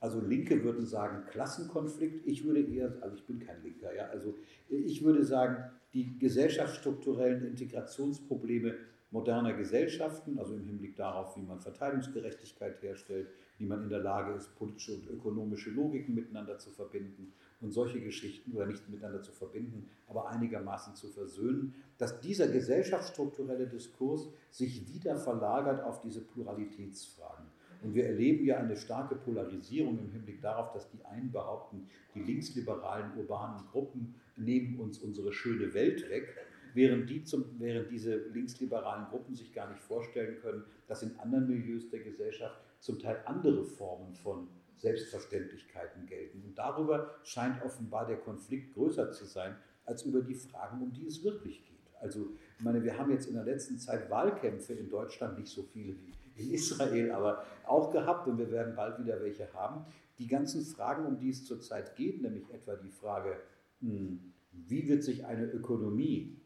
[0.00, 4.34] also Linke würden sagen Klassenkonflikt, ich würde eher, also ich bin kein Linker, ja, also
[4.68, 8.74] ich würde sagen, die gesellschaftsstrukturellen Integrationsprobleme
[9.12, 14.32] moderner Gesellschaften, also im Hinblick darauf, wie man Verteilungsgerechtigkeit herstellt, wie man in der Lage
[14.32, 19.30] ist, politische und ökonomische Logiken miteinander zu verbinden und solche Geschichten oder nicht miteinander zu
[19.30, 27.46] verbinden, aber einigermaßen zu versöhnen, dass dieser gesellschaftsstrukturelle Diskurs sich wieder verlagert auf diese Pluralitätsfragen.
[27.82, 32.22] Und wir erleben ja eine starke Polarisierung im Hinblick darauf, dass die einen behaupten, die
[32.22, 36.34] linksliberalen urbanen Gruppen nehmen uns unsere schöne Welt weg,
[36.74, 41.48] während, die zum, während diese linksliberalen Gruppen sich gar nicht vorstellen können, dass in anderen
[41.48, 46.42] Milieus der Gesellschaft zum Teil andere Formen von Selbstverständlichkeiten gelten.
[46.44, 49.56] Und darüber scheint offenbar der Konflikt größer zu sein,
[49.86, 51.72] als über die Fragen, um die es wirklich geht.
[52.00, 55.62] Also, ich meine, wir haben jetzt in der letzten Zeit Wahlkämpfe in Deutschland, nicht so
[55.62, 59.84] viele wie in Israel, aber auch gehabt und wir werden bald wieder welche haben.
[60.18, 63.36] Die ganzen Fragen, um die es zurzeit geht, nämlich etwa die Frage,
[63.80, 66.41] hm, wie wird sich eine Ökonomie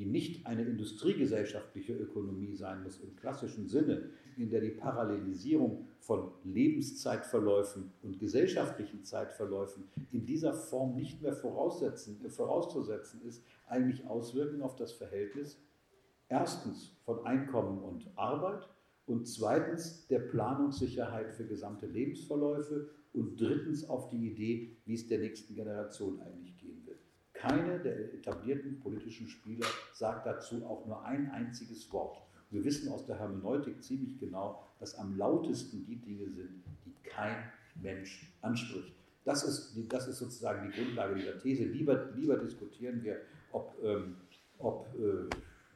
[0.00, 6.30] die nicht eine industriegesellschaftliche Ökonomie sein muss im klassischen Sinne, in der die Parallelisierung von
[6.42, 14.74] Lebenszeitverläufen und gesellschaftlichen Zeitverläufen in dieser Form nicht mehr äh, vorauszusetzen ist, eigentlich Auswirkungen auf
[14.74, 15.60] das Verhältnis
[16.30, 18.70] erstens von Einkommen und Arbeit
[19.04, 25.18] und zweitens der Planungssicherheit für gesamte Lebensverläufe und drittens auf die Idee, wie es der
[25.18, 26.49] nächsten Generation eigentlich
[27.40, 27.62] gehen wird.
[27.62, 32.18] Keine der etablierten politischen Spieler sagt dazu auch nur ein einziges Wort.
[32.50, 37.36] Wir wissen aus der Hermeneutik ziemlich genau, dass am lautesten die Dinge sind, die kein
[37.80, 38.94] Mensch anspricht.
[39.24, 41.64] Das ist, das ist sozusagen die Grundlage dieser These.
[41.64, 43.20] Lieber, lieber diskutieren wir,
[43.52, 44.16] ob, ähm,
[44.58, 45.28] ob äh,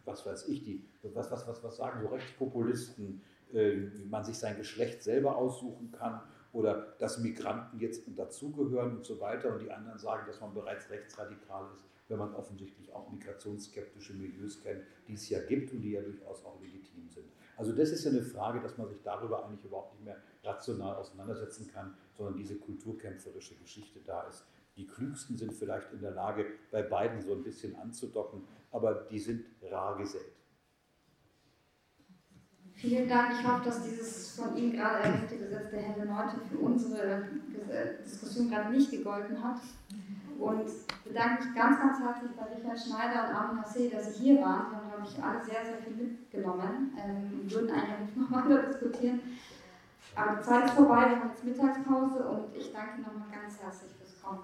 [0.04, 3.20] was weiß ich, die, was, was, was, was sagen so Rechtspopulisten,
[3.52, 3.76] äh,
[4.08, 6.22] man sich sein Geschlecht selber aussuchen kann
[6.54, 10.88] oder dass Migranten jetzt dazugehören und so weiter und die anderen sagen, dass man bereits
[10.88, 15.90] rechtsradikal ist, wenn man offensichtlich auch migrationsskeptische Milieus kennt, die es ja gibt und die
[15.90, 17.26] ja durchaus auch legitim sind.
[17.56, 20.94] Also das ist ja eine Frage, dass man sich darüber eigentlich überhaupt nicht mehr rational
[20.94, 24.46] auseinandersetzen kann, sondern diese kulturkämpferische Geschichte da ist.
[24.76, 29.18] Die Klügsten sind vielleicht in der Lage, bei beiden so ein bisschen anzudocken, aber die
[29.18, 30.32] sind rar gesät.
[32.84, 33.32] Vielen Dank.
[33.40, 37.24] Ich hoffe, dass dieses von Ihnen gerade erwähnte Gesetz der Hermeneutik für unsere
[38.04, 39.56] Diskussion gerade nicht gegolten hat.
[40.38, 40.66] Und
[41.02, 44.70] bedanke mich ganz, ganz herzlich bei Richard Schneider und Armin Hasse, dass Sie hier waren.
[44.70, 46.92] Wir haben, glaube ich, alle sehr, sehr viel mitgenommen.
[47.02, 49.20] Ähm, würden eigentlich noch weiter diskutieren.
[50.14, 53.92] Aber die Zeit ist vorbei, wir haben jetzt Mittagspause und ich danke nochmal ganz herzlich
[53.96, 54.42] fürs Kommen.